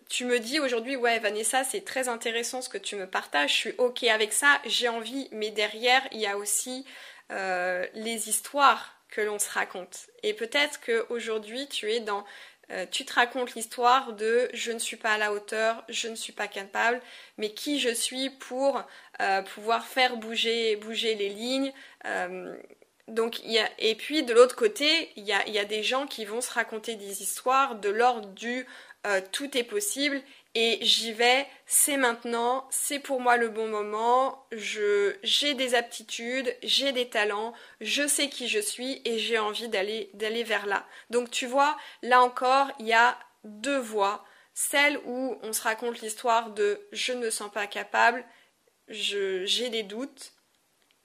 tu 0.08 0.24
me 0.24 0.38
dis 0.38 0.58
aujourd'hui, 0.58 0.96
ouais 0.96 1.18
Vanessa, 1.18 1.64
c'est 1.64 1.84
très 1.84 2.08
intéressant 2.08 2.60
ce 2.62 2.68
que 2.68 2.78
tu 2.78 2.96
me 2.96 3.06
partages, 3.06 3.52
je 3.52 3.56
suis 3.56 3.74
ok 3.78 4.04
avec 4.04 4.32
ça, 4.32 4.60
j'ai 4.66 4.88
envie, 4.88 5.28
mais 5.32 5.50
derrière, 5.50 6.02
il 6.12 6.20
y 6.20 6.26
a 6.26 6.36
aussi 6.36 6.84
les 7.30 8.28
histoires 8.28 8.94
que 9.10 9.20
l'on 9.20 9.38
se 9.38 9.50
raconte. 9.50 10.08
Et 10.22 10.34
peut-être 10.34 10.80
qu'aujourd'hui, 10.80 11.66
tu 11.68 11.90
es 11.90 12.00
dans 12.00 12.24
euh, 12.70 12.84
tu 12.90 13.06
te 13.06 13.14
racontes 13.14 13.54
l'histoire 13.54 14.12
de 14.12 14.50
je 14.52 14.72
ne 14.72 14.78
suis 14.78 14.96
pas 14.96 15.12
à 15.12 15.18
la 15.18 15.32
hauteur, 15.32 15.84
je 15.88 16.08
ne 16.08 16.14
suis 16.14 16.34
pas 16.34 16.48
capable, 16.48 17.00
mais 17.38 17.50
qui 17.54 17.80
je 17.80 17.88
suis 17.88 18.28
pour 18.28 18.82
euh, 19.22 19.40
pouvoir 19.42 19.86
faire 19.86 20.18
bouger, 20.18 20.76
bouger 20.76 21.14
les 21.14 21.30
lignes. 21.30 21.72
Euh, 22.04 22.54
donc, 23.06 23.42
y 23.44 23.58
a, 23.58 23.70
et 23.78 23.94
puis 23.94 24.22
de 24.22 24.34
l'autre 24.34 24.54
côté, 24.54 25.10
il 25.16 25.24
y 25.24 25.32
a, 25.32 25.48
y 25.48 25.58
a, 25.58 25.64
des 25.64 25.82
gens 25.82 26.06
qui 26.06 26.26
vont 26.26 26.42
se 26.42 26.52
raconter 26.52 26.96
des 26.96 27.22
histoires 27.22 27.76
de 27.76 27.88
l'ordre 27.88 28.28
du 28.28 28.66
tout 29.32 29.56
est 29.56 29.64
possible 29.64 30.20
et 30.60 30.80
j'y 30.82 31.12
vais, 31.12 31.46
c'est 31.66 31.96
maintenant, 31.96 32.66
c'est 32.68 32.98
pour 32.98 33.20
moi 33.20 33.36
le 33.36 33.48
bon 33.48 33.68
moment, 33.68 34.44
j'ai 34.50 35.54
des 35.54 35.76
aptitudes, 35.76 36.52
j'ai 36.64 36.90
des 36.90 37.08
talents, 37.08 37.52
je 37.80 38.08
sais 38.08 38.28
qui 38.28 38.48
je 38.48 38.58
suis 38.58 39.00
et 39.04 39.20
j'ai 39.20 39.38
envie 39.38 39.68
d'aller 39.68 40.10
d'aller 40.14 40.42
vers 40.42 40.66
là. 40.66 40.84
Donc 41.10 41.30
tu 41.30 41.46
vois, 41.46 41.78
là 42.02 42.22
encore, 42.22 42.72
il 42.80 42.88
y 42.88 42.92
a 42.92 43.16
deux 43.44 43.78
voies, 43.78 44.24
celle 44.52 44.98
où 45.04 45.38
on 45.44 45.52
se 45.52 45.62
raconte 45.62 46.00
l'histoire 46.00 46.50
de 46.50 46.88
je 46.90 47.12
ne 47.12 47.20
me 47.20 47.30
sens 47.30 47.52
pas 47.52 47.68
capable, 47.68 48.24
j'ai 48.88 49.68
des 49.68 49.84
doutes 49.84 50.32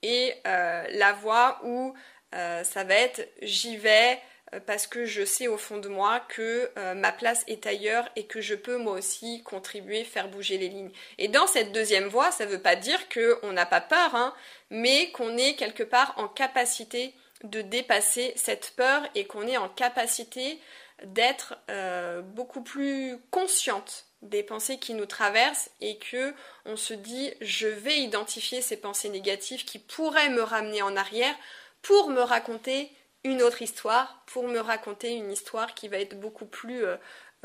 et 0.02 0.34
euh, 0.48 0.88
la 0.94 1.14
voie 1.14 1.60
où 1.64 1.94
euh, 2.34 2.64
ça 2.64 2.84
va 2.86 2.96
être 2.96 3.22
j'y 3.44 3.78
vais, 3.78 4.20
parce 4.60 4.88
que 4.88 5.06
je 5.06 5.24
sais 5.26 5.48
au 5.48 5.58
fond 5.58 5.78
de 5.78 5.88
moi 5.88 6.22
que 6.30 6.70
euh, 6.78 6.94
ma 6.94 7.12
place 7.12 7.44
est 7.48 7.66
ailleurs 7.68 8.08
et 8.16 8.26
que 8.26 8.42
je 8.42 8.56
peux 8.56 8.78
moi 8.78 8.94
aussi 8.94 9.42
contribuer, 9.44 10.04
faire 10.04 10.28
bouger 10.28 10.58
les 10.58 10.70
lignes. 10.70 10.92
Et 11.18 11.28
dans 11.28 11.48
cette 11.48 11.72
deuxième 11.72 12.08
voie, 12.08 12.32
ça 12.32 12.46
ne 12.46 12.52
veut 12.52 12.62
pas 12.62 12.76
dire 12.76 13.00
qu'on 13.10 13.52
n'a 13.52 13.66
pas 13.66 13.82
peur, 13.82 14.16
hein, 14.16 14.34
mais 14.70 15.12
qu'on 15.12 15.38
est 15.38 15.56
quelque 15.56 15.84
part 15.84 16.14
en 16.18 16.28
capacité 16.28 17.14
de 17.44 17.62
dépasser 17.62 18.34
cette 18.36 18.74
peur 18.76 19.04
et 19.16 19.26
qu'on 19.26 19.48
est 19.48 19.58
en 19.58 19.70
capacité 19.70 20.60
d'être 21.04 21.56
euh, 21.70 22.22
beaucoup 22.22 22.62
plus 22.62 23.18
consciente 23.32 24.06
des 24.22 24.44
pensées 24.44 24.78
qui 24.78 24.94
nous 24.94 25.06
traversent 25.06 25.70
et 25.82 25.98
que 25.98 26.34
on 26.66 26.78
se 26.78 26.94
dit 26.94 27.34
je 27.42 27.68
vais 27.68 28.00
identifier 28.00 28.62
ces 28.62 28.78
pensées 28.78 29.10
négatives 29.10 29.66
qui 29.66 29.80
pourraient 29.80 30.30
me 30.30 30.42
ramener 30.42 30.82
en 30.82 30.96
arrière 30.96 31.36
pour 31.82 32.10
me 32.10 32.22
raconter 32.22 32.90
une 33.24 33.42
autre 33.42 33.62
histoire 33.62 34.24
pour 34.26 34.48
me 34.48 34.60
raconter 34.60 35.12
une 35.12 35.32
histoire 35.32 35.74
qui 35.74 35.88
va 35.88 35.98
être 35.98 36.20
beaucoup 36.20 36.46
plus 36.46 36.86
euh, 36.86 36.96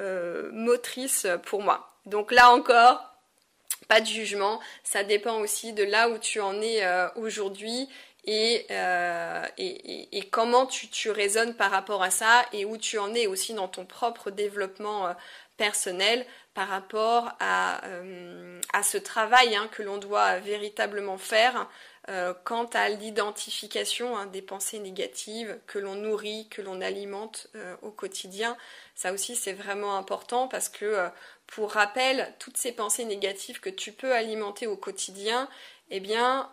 euh, 0.01 0.51
motrice 0.53 1.27
pour 1.45 1.63
moi. 1.63 1.89
Donc 2.07 2.33
là 2.33 2.51
encore, 2.51 3.15
pas 3.87 4.01
de 4.01 4.07
jugement, 4.07 4.61
ça 4.83 5.05
dépend 5.05 5.39
aussi 5.41 5.73
de 5.73 5.85
là 5.85 6.09
où 6.09 6.19
tu 6.19 6.41
en 6.41 6.61
es 6.61 6.85
euh, 6.85 7.09
aujourd'hui 7.17 7.89
et, 8.25 8.67
et, 9.57 10.29
comment 10.31 10.67
tu, 10.67 10.89
tu 10.89 11.11
raisonnes 11.11 11.55
par 11.55 11.71
rapport 11.71 12.03
à 12.03 12.11
ça 12.11 12.45
et 12.53 12.67
où 12.67 12.77
tu 12.77 12.99
en 12.99 13.15
es 13.15 13.27
aussi 13.27 13.55
dans 13.55 13.69
ton 13.69 13.87
propre 13.87 14.31
développement 14.31 15.15
personnel 15.57 16.27
par 16.59 16.67
rapport 16.67 17.31
à, 17.39 17.81
à 18.73 18.83
ce 18.83 18.99
travail 18.99 19.55
hein, 19.55 19.69
que 19.71 19.85
l'on 19.85 19.99
doit 19.99 20.41
véritablement 20.41 21.17
faire 21.17 21.69
euh, 22.09 22.35
quant 22.43 22.65
à 22.73 22.89
l'identification 22.89 24.17
hein, 24.17 24.27
des 24.27 24.43
pensées 24.43 24.81
négatives 24.81 25.57
que 25.69 25.79
l'on 25.79 25.95
nourrit, 25.95 26.49
que 26.51 26.61
l'on 26.61 26.81
alimente 26.81 27.47
euh, 27.55 27.77
au 27.83 27.93
quotidien. 27.93 28.57
Ça 28.97 29.13
aussi 29.13 29.37
c'est 29.37 29.53
vraiment 29.53 29.97
important 29.97 30.49
parce 30.49 30.69
que 30.69 30.85
euh, 30.85 31.09
pour 31.47 31.71
rappel, 31.71 32.35
toutes 32.41 32.57
ces 32.57 32.73
pensées 32.73 33.05
négatives 33.05 33.61
que 33.61 33.71
tu 33.71 33.93
peux 33.93 34.13
alimenter 34.13 34.67
au 34.67 34.77
quotidien, 34.77 35.49
eh 35.91 36.01
bien, 36.01 36.51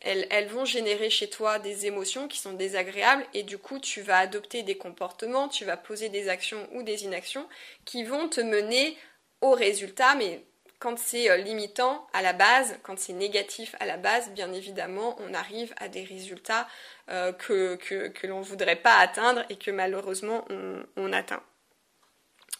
elles, 0.00 0.26
elles, 0.30 0.48
vont 0.48 0.64
générer 0.64 1.10
chez 1.10 1.30
toi 1.30 1.58
des 1.58 1.86
émotions 1.86 2.28
qui 2.28 2.38
sont 2.38 2.52
désagréables 2.52 3.24
et 3.32 3.42
du 3.42 3.58
coup, 3.58 3.78
tu 3.78 4.00
vas 4.02 4.18
adopter 4.18 4.62
des 4.62 4.76
comportements, 4.76 5.48
tu 5.48 5.64
vas 5.64 5.76
poser 5.76 6.08
des 6.08 6.28
actions 6.28 6.68
ou 6.72 6.82
des 6.82 7.04
inactions 7.04 7.48
qui 7.84 8.04
vont 8.04 8.28
te 8.28 8.40
mener 8.40 8.96
au 9.40 9.52
résultat, 9.52 10.14
mais 10.14 10.44
quand 10.78 10.98
c'est 10.98 11.30
euh, 11.30 11.36
limitant 11.36 12.06
à 12.12 12.22
la 12.22 12.32
base, 12.32 12.78
quand 12.82 12.98
c'est 12.98 13.12
négatif 13.12 13.74
à 13.80 13.86
la 13.86 13.96
base, 13.96 14.30
bien 14.32 14.52
évidemment, 14.52 15.16
on 15.20 15.32
arrive 15.32 15.74
à 15.78 15.88
des 15.88 16.04
résultats 16.04 16.68
euh, 17.10 17.32
que, 17.32 17.78
l'on 18.26 18.40
ne 18.40 18.44
voudrait 18.44 18.76
pas 18.76 18.96
atteindre 18.96 19.44
et 19.48 19.56
que 19.56 19.70
malheureusement 19.70 20.46
on 20.96 21.12
atteint. 21.12 21.42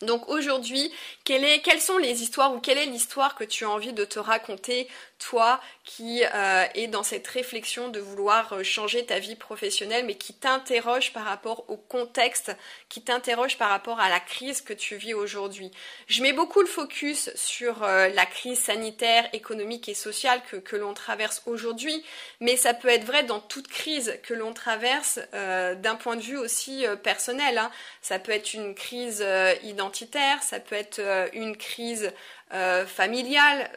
Donc 0.03 0.29
aujourd'hui, 0.29 0.93
quelles 1.25 1.81
sont 1.81 1.99
les 1.99 2.23
histoires 2.23 2.55
ou 2.55 2.61
quelle 2.61 2.79
est 2.79 2.87
l'histoire 2.87 3.35
que 3.37 3.45
tu 3.45 3.65
as 3.65 3.71
envie 3.71 3.93
de 3.93 4.05
te 4.05 4.19
raconter, 4.19 4.89
toi 5.29 5.61
qui 5.85 6.23
euh, 6.25 6.65
es 6.75 6.87
dans 6.87 7.03
cette 7.03 7.27
réflexion 7.27 7.89
de 7.89 8.01
vouloir 8.01 8.53
euh, 8.53 8.63
changer 8.63 9.05
ta 9.05 9.19
vie 9.19 9.37
professionnelle, 9.37 10.07
mais 10.07 10.15
qui 10.15 10.35
t'interroge 10.35 11.13
par 11.13 11.25
rapport 11.25 11.65
au 11.69 11.77
contexte, 11.77 12.55
qui 12.89 13.03
t'interroge 13.03 13.59
par 13.59 13.71
rapport 13.71 14.01
à 14.01 14.09
la 14.09 14.21
crise 14.21 14.61
que 14.61 14.73
tu 14.73 14.97
vis 14.97 15.15
aujourd'hui. 15.15 15.71
Je 16.07 16.23
mets 16.23 16.33
beaucoup 16.33 16.61
le 16.61 16.67
focus 16.67 17.31
sur 17.35 17.83
euh, 17.83 18.09
la 18.09 18.27
crise 18.27 18.59
sanitaire, 18.59 19.29
économique 19.33 19.89
et 19.89 19.95
sociale 19.95 20.41
que, 20.51 20.75
l'on 20.77 20.95
traverse 20.95 21.43
aujourd'hui, 21.47 22.05
mais 22.41 22.57
ça 22.57 22.75
peut 22.75 22.89
être 22.89 23.05
vrai 23.05 23.23
dans 23.23 23.39
toute 23.39 23.69
crise 23.69 24.19
que 24.25 24.35
l'on 24.35 24.53
traverse 24.53 25.21
d'un 25.33 25.95
point 25.95 26.17
de 26.17 26.21
vue 26.21 26.37
aussi 26.37 26.85
personnel. 27.05 27.59
Hein. 27.59 27.71
Ça 28.03 28.19
peut 28.19 28.33
être 28.33 28.55
une 28.55 28.75
crise 28.75 29.25
identitaire 29.63 29.95
ça 30.43 30.61
peut 30.61 30.75
être 30.75 30.99
euh, 30.99 31.29
une 31.33 31.57
crise 31.57 32.13
euh, 32.53 32.87
familiale. 32.87 33.71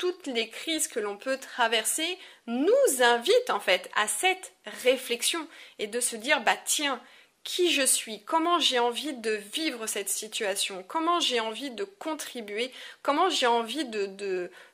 Toutes 0.00 0.28
les 0.28 0.48
crises 0.48 0.88
que 0.88 0.98
l'on 0.98 1.18
peut 1.18 1.36
traverser 1.36 2.18
nous 2.46 3.02
invitent 3.02 3.50
en 3.50 3.60
fait 3.60 3.90
à 3.94 4.08
cette 4.08 4.54
réflexion 4.82 5.46
et 5.78 5.88
de 5.88 6.00
se 6.00 6.16
dire 6.16 6.40
bah 6.40 6.56
tiens, 6.64 7.02
qui 7.44 7.70
je 7.70 7.82
suis, 7.82 8.22
comment 8.24 8.58
j'ai 8.58 8.78
envie 8.78 9.12
de 9.12 9.32
vivre 9.52 9.86
cette 9.86 10.08
situation, 10.08 10.82
comment 10.88 11.20
j'ai 11.20 11.38
envie 11.38 11.70
de 11.70 11.84
contribuer, 11.84 12.72
comment 13.02 13.28
j'ai 13.28 13.46
envie 13.46 13.84
de, 13.84 14.06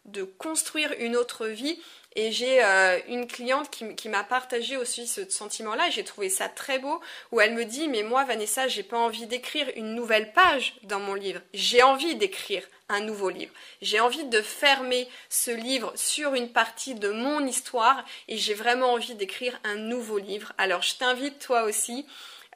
de, 0.04 0.22
construire 0.22 0.92
une 1.00 1.16
autre 1.16 1.48
vie? 1.48 1.80
Et 2.14 2.30
j'ai 2.30 2.64
euh, 2.64 3.00
une 3.08 3.26
cliente 3.26 3.68
qui, 3.68 4.08
m'a 4.08 4.22
partagé 4.22 4.76
aussi 4.76 5.08
ce 5.08 5.28
sentiment-là, 5.28 5.90
j'ai 5.90 6.04
trouvé 6.04 6.30
ça 6.30 6.48
très 6.48 6.78
beau, 6.78 7.00
où 7.32 7.40
elle 7.40 7.54
me 7.54 7.64
dit, 7.64 7.88
mais 7.88 8.04
moi, 8.04 8.24
Vanessa, 8.24 8.68
j'ai 8.68 8.84
pas 8.84 8.96
envie 8.96 9.26
d'écrire 9.26 9.70
une 9.74 9.94
nouvelle 9.94 10.32
page 10.32 10.76
dans 10.84 11.00
mon 11.00 11.14
livre. 11.14 11.40
J'ai 11.52 11.82
envie 11.82 12.14
d'écrire 12.14 12.62
un 12.88 13.00
nouveau 13.00 13.30
livre. 13.30 13.52
J'ai 13.82 14.00
envie 14.00 14.24
de 14.24 14.40
fermer 14.40 15.08
ce 15.28 15.50
livre 15.50 15.92
sur 15.96 16.34
une 16.34 16.50
partie 16.52 16.94
de 16.94 17.10
mon 17.10 17.46
histoire, 17.46 18.04
et 18.28 18.36
j'ai 18.36 18.54
vraiment 18.54 18.92
envie 18.92 19.14
d'écrire 19.14 19.58
un 19.64 19.76
nouveau 19.76 20.18
livre. 20.18 20.52
Alors, 20.58 20.82
je 20.82 20.96
t'invite 20.96 21.38
toi 21.38 21.64
aussi 21.64 22.06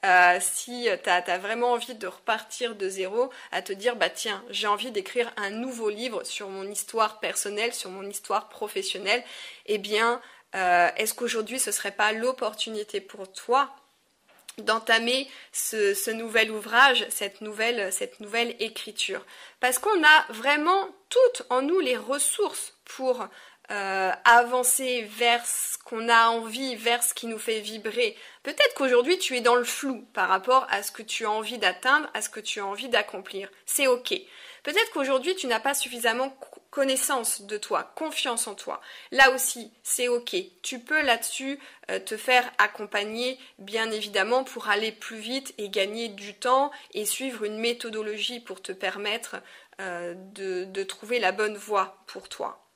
euh, 0.05 0.39
si 0.41 0.89
tu 1.03 1.11
as, 1.11 1.39
vraiment 1.39 1.73
envie 1.73 1.95
de 1.95 2.07
repartir 2.07 2.75
de 2.75 2.89
zéro, 2.89 3.31
à 3.53 3.61
te 3.61 3.73
dire, 3.73 3.97
bah 3.97 4.09
tiens, 4.09 4.43
j'ai 4.49 4.67
envie 4.67 4.91
d'écrire 4.91 5.31
un 5.37 5.51
nouveau 5.51 5.91
livre 5.91 6.25
sur 6.25 6.49
mon 6.49 6.65
histoire 6.65 7.21
personnelle, 7.21 7.75
sur 7.75 7.91
mon 7.91 8.09
histoire 8.09 8.49
professionnelle, 8.49 9.23
eh 9.67 9.77
bien, 9.79 10.23
euh, 10.55 10.89
est-ce 10.97 11.15
qu'aujourd'hui 11.15 11.61
ce 11.61 11.71
serait 11.71 11.93
pas 11.93 12.13
l'opportunité 12.13 13.01
pour 13.01 13.31
toi 13.31 13.71
d'entamer 14.61 15.29
ce, 15.53 16.11
nouvel 16.11 16.51
ouvrage, 16.51 17.07
cette 17.11 17.41
nouvelle, 17.41 17.93
cette 17.93 18.21
nouvelle 18.21 18.57
écriture. 18.61 19.25
Parce 19.61 19.79
qu'on 19.79 20.05
a 20.05 20.33
vraiment 20.33 20.89
toutes 21.09 21.43
en 21.51 21.63
nous 21.63 21.81
les 21.81 21.97
ressources 21.97 22.75
pour 22.85 23.27
euh, 23.71 24.11
avancer 24.25 25.03
vers 25.17 25.47
ce 25.47 25.79
qu'on 25.79 26.09
a 26.09 26.29
envie, 26.29 26.75
vers 26.75 27.05
ce 27.05 27.15
qui 27.15 27.29
nous 27.29 27.39
fait 27.39 27.61
vibrer. 27.61 28.17
Peut-être 28.43 28.75
qu'aujourd'hui 28.75 29.17
tu 29.19 29.37
es 29.37 29.41
dans 29.41 29.55
le 29.55 29.63
flou 29.65 30.05
par 30.13 30.29
rapport 30.29 30.67
à 30.71 30.83
ce 30.83 30.91
que 30.91 31.03
tu 31.03 31.25
as 31.25 31.31
envie 31.31 31.59
d'atteindre, 31.59 32.11
à 32.13 32.21
ce 32.21 32.29
que 32.29 32.41
tu 32.41 32.59
as 32.59 32.67
envie 32.67 32.89
d'accomplir. 32.89 33.49
C'est 33.67 33.87
ok. 33.87 34.13
Peut-être 34.65 34.91
qu'aujourd'hui 34.93 35.37
tu 35.37 35.47
n'as 35.47 35.61
pas 35.61 35.75
suffisamment 35.75 36.31
connaissance 36.71 37.43
de 37.43 37.57
toi, 37.57 37.93
confiance 37.97 38.47
en 38.47 38.55
toi. 38.55 38.81
Là 39.11 39.31
aussi, 39.33 39.73
c'est 39.83 40.09
ok. 40.09 40.37
Tu 40.63 40.79
peux 40.79 41.03
là-dessus 41.03 41.59
euh, 41.91 41.99
te 41.99 42.17
faire 42.17 42.51
accompagner, 42.59 43.39
bien 43.59 43.91
évidemment, 43.91 44.45
pour 44.45 44.69
aller 44.69 44.93
plus 44.93 45.19
vite 45.19 45.55
et 45.59 45.69
gagner 45.69 46.09
du 46.09 46.35
temps 46.35 46.71
et 46.95 47.05
suivre 47.05 47.45
une 47.45 47.59
méthodologie 47.59 48.41
pour 48.41 48.63
te 48.63 48.73
permettre 48.73 49.37
euh, 49.81 50.15
de 50.15 50.83
trouver 50.85 51.19
la 51.19 51.33
bonne 51.33 51.57
voie 51.57 52.03
pour 52.07 52.29
toi. 52.29 52.70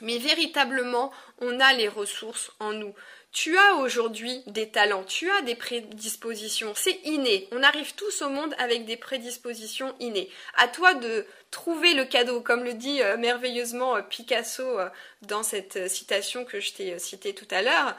Mais 0.00 0.18
véritablement, 0.18 1.12
on 1.40 1.60
a 1.60 1.72
les 1.72 1.88
ressources 1.88 2.50
en 2.58 2.72
nous. 2.72 2.94
Tu 3.34 3.58
as 3.58 3.74
aujourd'hui 3.74 4.42
des 4.46 4.68
talents, 4.68 5.02
tu 5.02 5.28
as 5.28 5.42
des 5.42 5.56
prédispositions, 5.56 6.72
c'est 6.76 7.00
inné. 7.02 7.48
On 7.50 7.64
arrive 7.64 7.94
tous 7.96 8.22
au 8.22 8.28
monde 8.28 8.54
avec 8.58 8.84
des 8.84 8.96
prédispositions 8.96 9.92
innées. 9.98 10.30
À 10.54 10.68
toi 10.68 10.94
de 10.94 11.26
trouver 11.50 11.94
le 11.94 12.04
cadeau, 12.04 12.40
comme 12.40 12.62
le 12.62 12.74
dit 12.74 13.02
euh, 13.02 13.16
merveilleusement 13.16 13.96
euh, 13.96 14.02
Picasso 14.02 14.78
euh, 14.78 14.88
dans 15.22 15.42
cette 15.42 15.88
citation 15.88 16.44
que 16.44 16.60
je 16.60 16.74
t'ai 16.74 16.98
citée 17.00 17.34
tout 17.34 17.48
à 17.50 17.62
l'heure. 17.62 17.96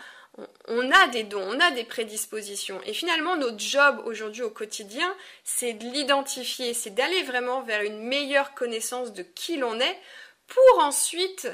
On 0.70 0.90
a 0.92 1.08
des 1.08 1.24
dons, 1.24 1.46
on 1.46 1.60
a 1.60 1.72
des 1.72 1.84
prédispositions. 1.84 2.80
Et 2.86 2.94
finalement, 2.94 3.36
notre 3.36 3.60
job 3.60 4.02
aujourd'hui 4.06 4.42
au 4.42 4.50
quotidien, 4.50 5.14
c'est 5.44 5.74
de 5.74 5.84
l'identifier, 5.84 6.74
c'est 6.74 6.96
d'aller 6.96 7.24
vraiment 7.24 7.62
vers 7.62 7.82
une 7.82 8.00
meilleure 8.00 8.54
connaissance 8.54 9.12
de 9.12 9.24
qui 9.24 9.58
l'on 9.58 9.80
est 9.82 10.00
pour 10.48 10.84
ensuite 10.84 11.50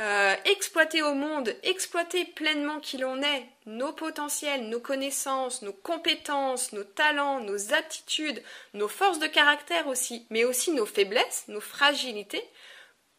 euh, 0.00 0.34
exploiter 0.46 1.02
au 1.02 1.12
monde, 1.12 1.54
exploiter 1.62 2.24
pleinement 2.24 2.80
qui 2.80 2.96
l'on 2.96 3.20
est, 3.20 3.46
nos 3.66 3.92
potentiels, 3.92 4.68
nos 4.68 4.80
connaissances, 4.80 5.60
nos 5.60 5.74
compétences, 5.74 6.72
nos 6.72 6.84
talents, 6.84 7.40
nos 7.40 7.74
aptitudes, 7.74 8.42
nos 8.72 8.88
forces 8.88 9.18
de 9.18 9.26
caractère 9.26 9.86
aussi, 9.88 10.26
mais 10.30 10.44
aussi 10.44 10.70
nos 10.72 10.86
faiblesses, 10.86 11.44
nos 11.48 11.60
fragilités, 11.60 12.42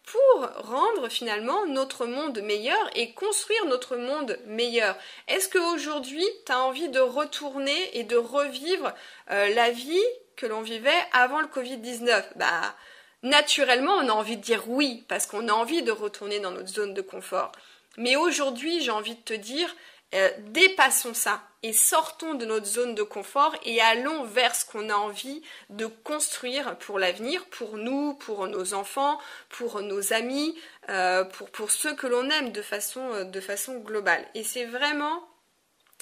pour 0.03 0.49
rendre 0.57 1.07
finalement 1.09 1.67
notre 1.67 2.07
monde 2.07 2.41
meilleur 2.41 2.89
et 2.95 3.13
construire 3.13 3.65
notre 3.65 3.97
monde 3.97 4.39
meilleur. 4.47 4.97
Est-ce 5.27 5.49
qu'aujourd'hui, 5.49 6.25
tu 6.47 6.51
as 6.51 6.59
envie 6.59 6.89
de 6.89 6.99
retourner 6.99 7.97
et 7.97 8.03
de 8.03 8.17
revivre 8.17 8.91
euh, 9.29 9.53
la 9.53 9.69
vie 9.69 10.01
que 10.35 10.47
l'on 10.47 10.61
vivait 10.61 10.89
avant 11.13 11.41
le 11.41 11.47
Covid-19 11.47 12.23
Bah, 12.35 12.75
naturellement, 13.23 13.93
on 13.93 14.09
a 14.09 14.13
envie 14.13 14.37
de 14.37 14.41
dire 14.41 14.63
oui, 14.67 15.05
parce 15.07 15.25
qu'on 15.25 15.47
a 15.47 15.53
envie 15.53 15.83
de 15.83 15.91
retourner 15.91 16.39
dans 16.39 16.51
notre 16.51 16.69
zone 16.69 16.93
de 16.93 17.01
confort. 17.01 17.51
Mais 17.97 18.15
aujourd'hui, 18.15 18.81
j'ai 18.81 18.91
envie 18.91 19.15
de 19.15 19.21
te 19.21 19.33
dire, 19.33 19.75
euh, 20.13 20.29
dépassons 20.47 21.13
ça 21.13 21.41
et 21.63 21.71
sortons 21.71 22.33
de 22.33 22.45
notre 22.45 22.65
zone 22.65 22.95
de 22.95 23.03
confort 23.03 23.55
et 23.63 23.79
allons 23.79 24.25
vers 24.25 24.55
ce 24.55 24.65
qu'on 24.65 24.89
a 24.89 24.95
envie 24.95 25.41
de 25.69 25.85
construire 25.85 26.77
pour 26.79 26.99
l'avenir, 26.99 27.45
pour 27.45 27.77
nous, 27.77 28.15
pour 28.15 28.47
nos 28.47 28.73
enfants, 28.73 29.19
pour 29.47 29.81
nos 29.81 30.11
amis, 30.11 30.59
euh, 30.89 31.23
pour, 31.23 31.71
ceux 31.71 31.95
que 31.95 32.07
l'on 32.07 32.29
aime 32.29 32.51
de 32.51 32.61
façon, 32.61 33.13
euh, 33.13 33.23
de 33.23 33.39
façon 33.39 33.79
globale. 33.79 34.25
Et 34.35 34.43
c'est 34.43 34.65
vraiment 34.65 35.25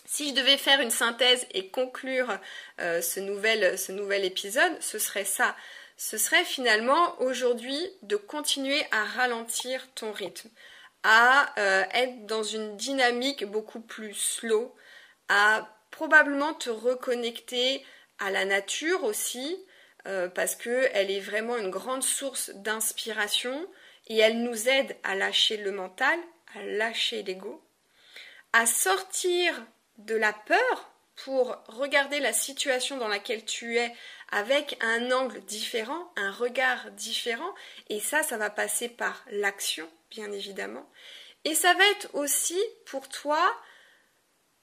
si 0.06 0.30
je 0.30 0.34
devais 0.34 0.58
faire 0.58 0.82
une 0.82 0.90
synthèse 0.90 1.46
et 1.52 1.70
conclure 1.70 2.40
ce 2.80 3.20
nouvel 3.20 4.26
épisode, 4.26 4.72
ce 4.80 4.98
serait 4.98 5.26
ça 5.26 5.56
ce 6.00 6.18
serait 6.18 6.46
finalement 6.46 7.20
aujourd'hui 7.22 7.92
de 8.04 8.16
continuer 8.16 8.82
à 8.92 9.04
ralentir 9.04 9.86
ton 9.96 10.14
rythme, 10.14 10.50
à 11.04 11.54
euh, 11.60 11.84
être 11.94 12.26
dans 12.26 12.42
une 12.42 12.78
dynamique 12.78 13.44
beaucoup 13.44 13.82
plus 13.82 14.14
slow, 14.14 14.74
à 15.28 15.70
probablement 15.92 16.54
te 16.54 16.70
reconnecter 16.70 17.86
à 18.18 18.32
la 18.32 18.46
nature 18.46 19.04
aussi, 19.04 19.62
euh, 20.08 20.30
parce 20.30 20.56
qu'elle 20.56 21.12
est 21.12 21.20
vraiment 21.20 21.58
une 21.58 21.70
grande 21.70 22.04
source 22.04 22.52
d'inspiration 22.52 23.68
et 24.08 24.20
elle 24.20 24.42
nous 24.42 24.70
aide 24.70 24.96
à 25.04 25.16
lâcher 25.16 25.58
le 25.58 25.74
mental, 25.74 26.18
à 26.56 26.64
lâcher 26.64 27.24
l'ego, 27.24 27.62
à 28.54 28.66
sortir 28.66 29.54
de 29.98 30.16
la 30.16 30.32
peur 30.32 30.94
pour 31.24 31.58
regarder 31.68 32.20
la 32.20 32.34
situation 32.34 32.98
dans 32.98 33.08
laquelle 33.08 33.44
tu 33.44 33.78
es 33.78 33.94
avec 34.32 34.78
un 34.82 35.12
angle 35.12 35.42
différent, 35.42 36.12
un 36.16 36.32
regard 36.32 36.92
différent, 36.92 37.54
et 37.90 38.00
ça, 38.00 38.24
ça 38.24 38.38
va 38.38 38.50
passer 38.50 38.90
par 38.90 39.26
l'action, 39.32 39.90
bien 40.12 40.32
évidemment. 40.32 40.88
Et 41.46 41.56
ça 41.56 41.74
va 41.74 41.86
être 41.92 42.10
aussi 42.14 42.60
pour 42.86 43.10
toi 43.10 43.42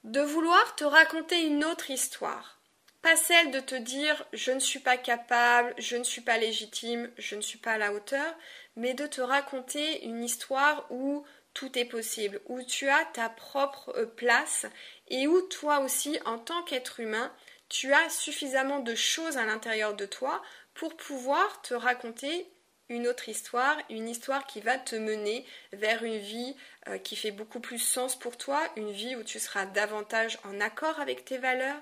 de 0.05 0.21
vouloir 0.21 0.77
te 0.77 0.85
raconter 0.85 1.43
une 1.43 1.65
autre 1.65 1.91
histoire. 1.91 2.61
Pas 3.03 3.17
celle 3.17 3.51
de 3.51 3.61
te 3.61 3.75
dire 3.75 4.25
je 4.33 4.53
ne 4.53 4.61
suis 4.61 4.79
pas 4.79 4.97
capable, 4.97 5.75
je 5.79 5.97
ne 5.97 6.05
suis 6.05 6.21
pas 6.21 6.39
légitime, 6.39 7.11
je 7.19 7.37
ne 7.37 7.41
suis 7.41 7.59
pas 7.59 7.73
à 7.73 7.79
la 7.79 7.93
hauteur, 7.93 8.35
mais 8.77 8.95
de 8.95 9.07
te 9.07 9.21
raconter 9.21 10.05
une 10.05 10.25
histoire 10.25 10.87
où 10.91 11.25
tout 11.57 11.79
est 11.79 11.87
possible, 11.87 12.43
où 12.45 12.63
tu 12.63 12.87
as 12.91 13.07
ta 13.15 13.31
propre 13.31 13.91
euh, 13.97 14.05
place 14.05 14.67
et 15.09 15.27
où 15.27 15.41
toi 15.41 15.81
aussi, 15.81 16.19
en 16.27 16.39
tant 16.39 16.63
qu'être 16.65 17.01
humain, 17.01 17.33
tu 17.71 17.95
as 17.95 18.11
suffisamment 18.11 18.81
de 18.81 18.95
choses 18.95 19.39
à 19.39 19.47
l'intérieur 19.47 19.95
de 19.95 20.05
toi 20.05 20.43
pour 20.75 20.95
pouvoir 20.99 21.63
te 21.63 21.73
raconter 21.73 22.47
une 22.91 23.09
autre 23.09 23.31
histoire, 23.31 23.79
une 23.89 24.07
histoire 24.07 24.47
qui 24.47 24.61
va 24.61 24.77
te 24.77 24.97
mener 24.97 25.47
vers 25.73 26.05
une 26.05 26.19
vie 26.19 26.55
euh, 26.89 26.99
qui 26.99 27.17
fait 27.17 27.31
beaucoup 27.31 27.61
plus 27.61 27.79
sens 27.79 28.19
pour 28.19 28.37
toi, 28.37 28.61
une 28.77 28.93
vie 28.93 29.17
où 29.17 29.23
tu 29.23 29.41
seras 29.41 29.65
davantage 29.65 30.39
en 30.45 30.61
accord 30.61 31.01
avec 31.01 31.25
tes 31.25 31.39
valeurs 31.39 31.81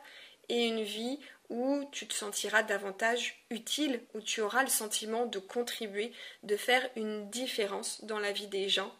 et 0.48 0.66
une 0.66 0.84
vie 0.84 1.18
où 1.48 1.84
tu 1.90 2.06
te 2.06 2.14
sentiras 2.14 2.62
davantage 2.62 3.44
utile, 3.50 4.02
où 4.14 4.20
tu 4.20 4.40
auras 4.40 4.62
le 4.62 4.68
sentiment 4.68 5.26
de 5.26 5.40
contribuer, 5.40 6.12
de 6.44 6.56
faire 6.56 6.88
une 6.94 7.28
différence 7.28 8.04
dans 8.04 8.20
la 8.20 8.30
vie 8.30 8.46
des 8.46 8.68
gens. 8.68 8.94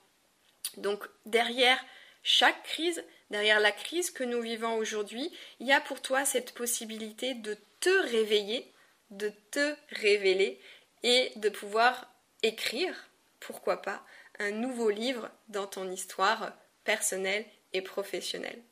Donc 0.77 1.05
derrière 1.27 1.79
chaque 2.23 2.63
crise, 2.65 3.05
derrière 3.31 3.61
la 3.61 3.73
crise 3.73 4.11
que 4.11 4.25
nous 4.25 4.41
vivons 4.41 4.77
aujourd'hui, 4.77 5.31
il 5.61 5.67
y 5.67 5.73
a 5.73 5.81
pour 5.81 6.01
toi 6.01 6.25
cette 6.25 6.55
possibilité 6.55 7.35
de 7.35 7.57
te 7.81 7.91
réveiller, 8.11 8.73
de 9.11 9.33
te 9.51 9.77
révéler 9.91 10.61
et 11.03 11.33
de 11.37 11.49
pouvoir 11.49 12.11
écrire, 12.43 13.11
pourquoi 13.41 13.83
pas, 13.83 14.05
un 14.39 14.51
nouveau 14.51 14.91
livre 14.91 15.31
dans 15.49 15.67
ton 15.67 15.91
histoire 15.91 16.53
personnelle 16.85 17.45
et 17.73 17.83
professionnelle. 17.83 18.63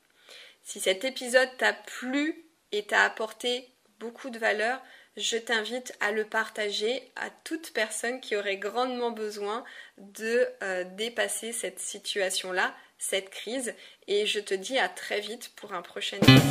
Si 0.63 0.81
cet 0.81 1.05
épisode 1.05 1.57
t'a 1.59 1.73
plu 1.73 2.47
et 2.73 2.87
t'a 2.87 3.05
apporté 3.05 3.69
beaucoup 3.99 4.31
de 4.31 4.39
valeur, 4.39 4.81
je 5.17 5.37
t'invite 5.37 5.93
à 6.01 6.11
le 6.13 6.25
partager 6.25 7.03
à 7.17 7.29
toute 7.45 7.73
personne 7.73 8.21
qui 8.21 8.37
aurait 8.37 8.57
grandement 8.57 9.11
besoin 9.11 9.65
de 9.99 10.47
euh, 10.63 10.85
dépasser 10.97 11.53
cette 11.53 11.81
situation-là, 11.81 12.75
cette 12.99 13.31
crise. 13.31 13.75
Et 14.09 14.27
je 14.27 14.41
te 14.41 14.55
dis 14.55 14.79
à 14.79 14.89
très 14.89 15.21
vite 15.21 15.53
pour 15.57 15.75
un 15.75 15.83
prochain 15.83 16.17
épisode. 16.17 16.49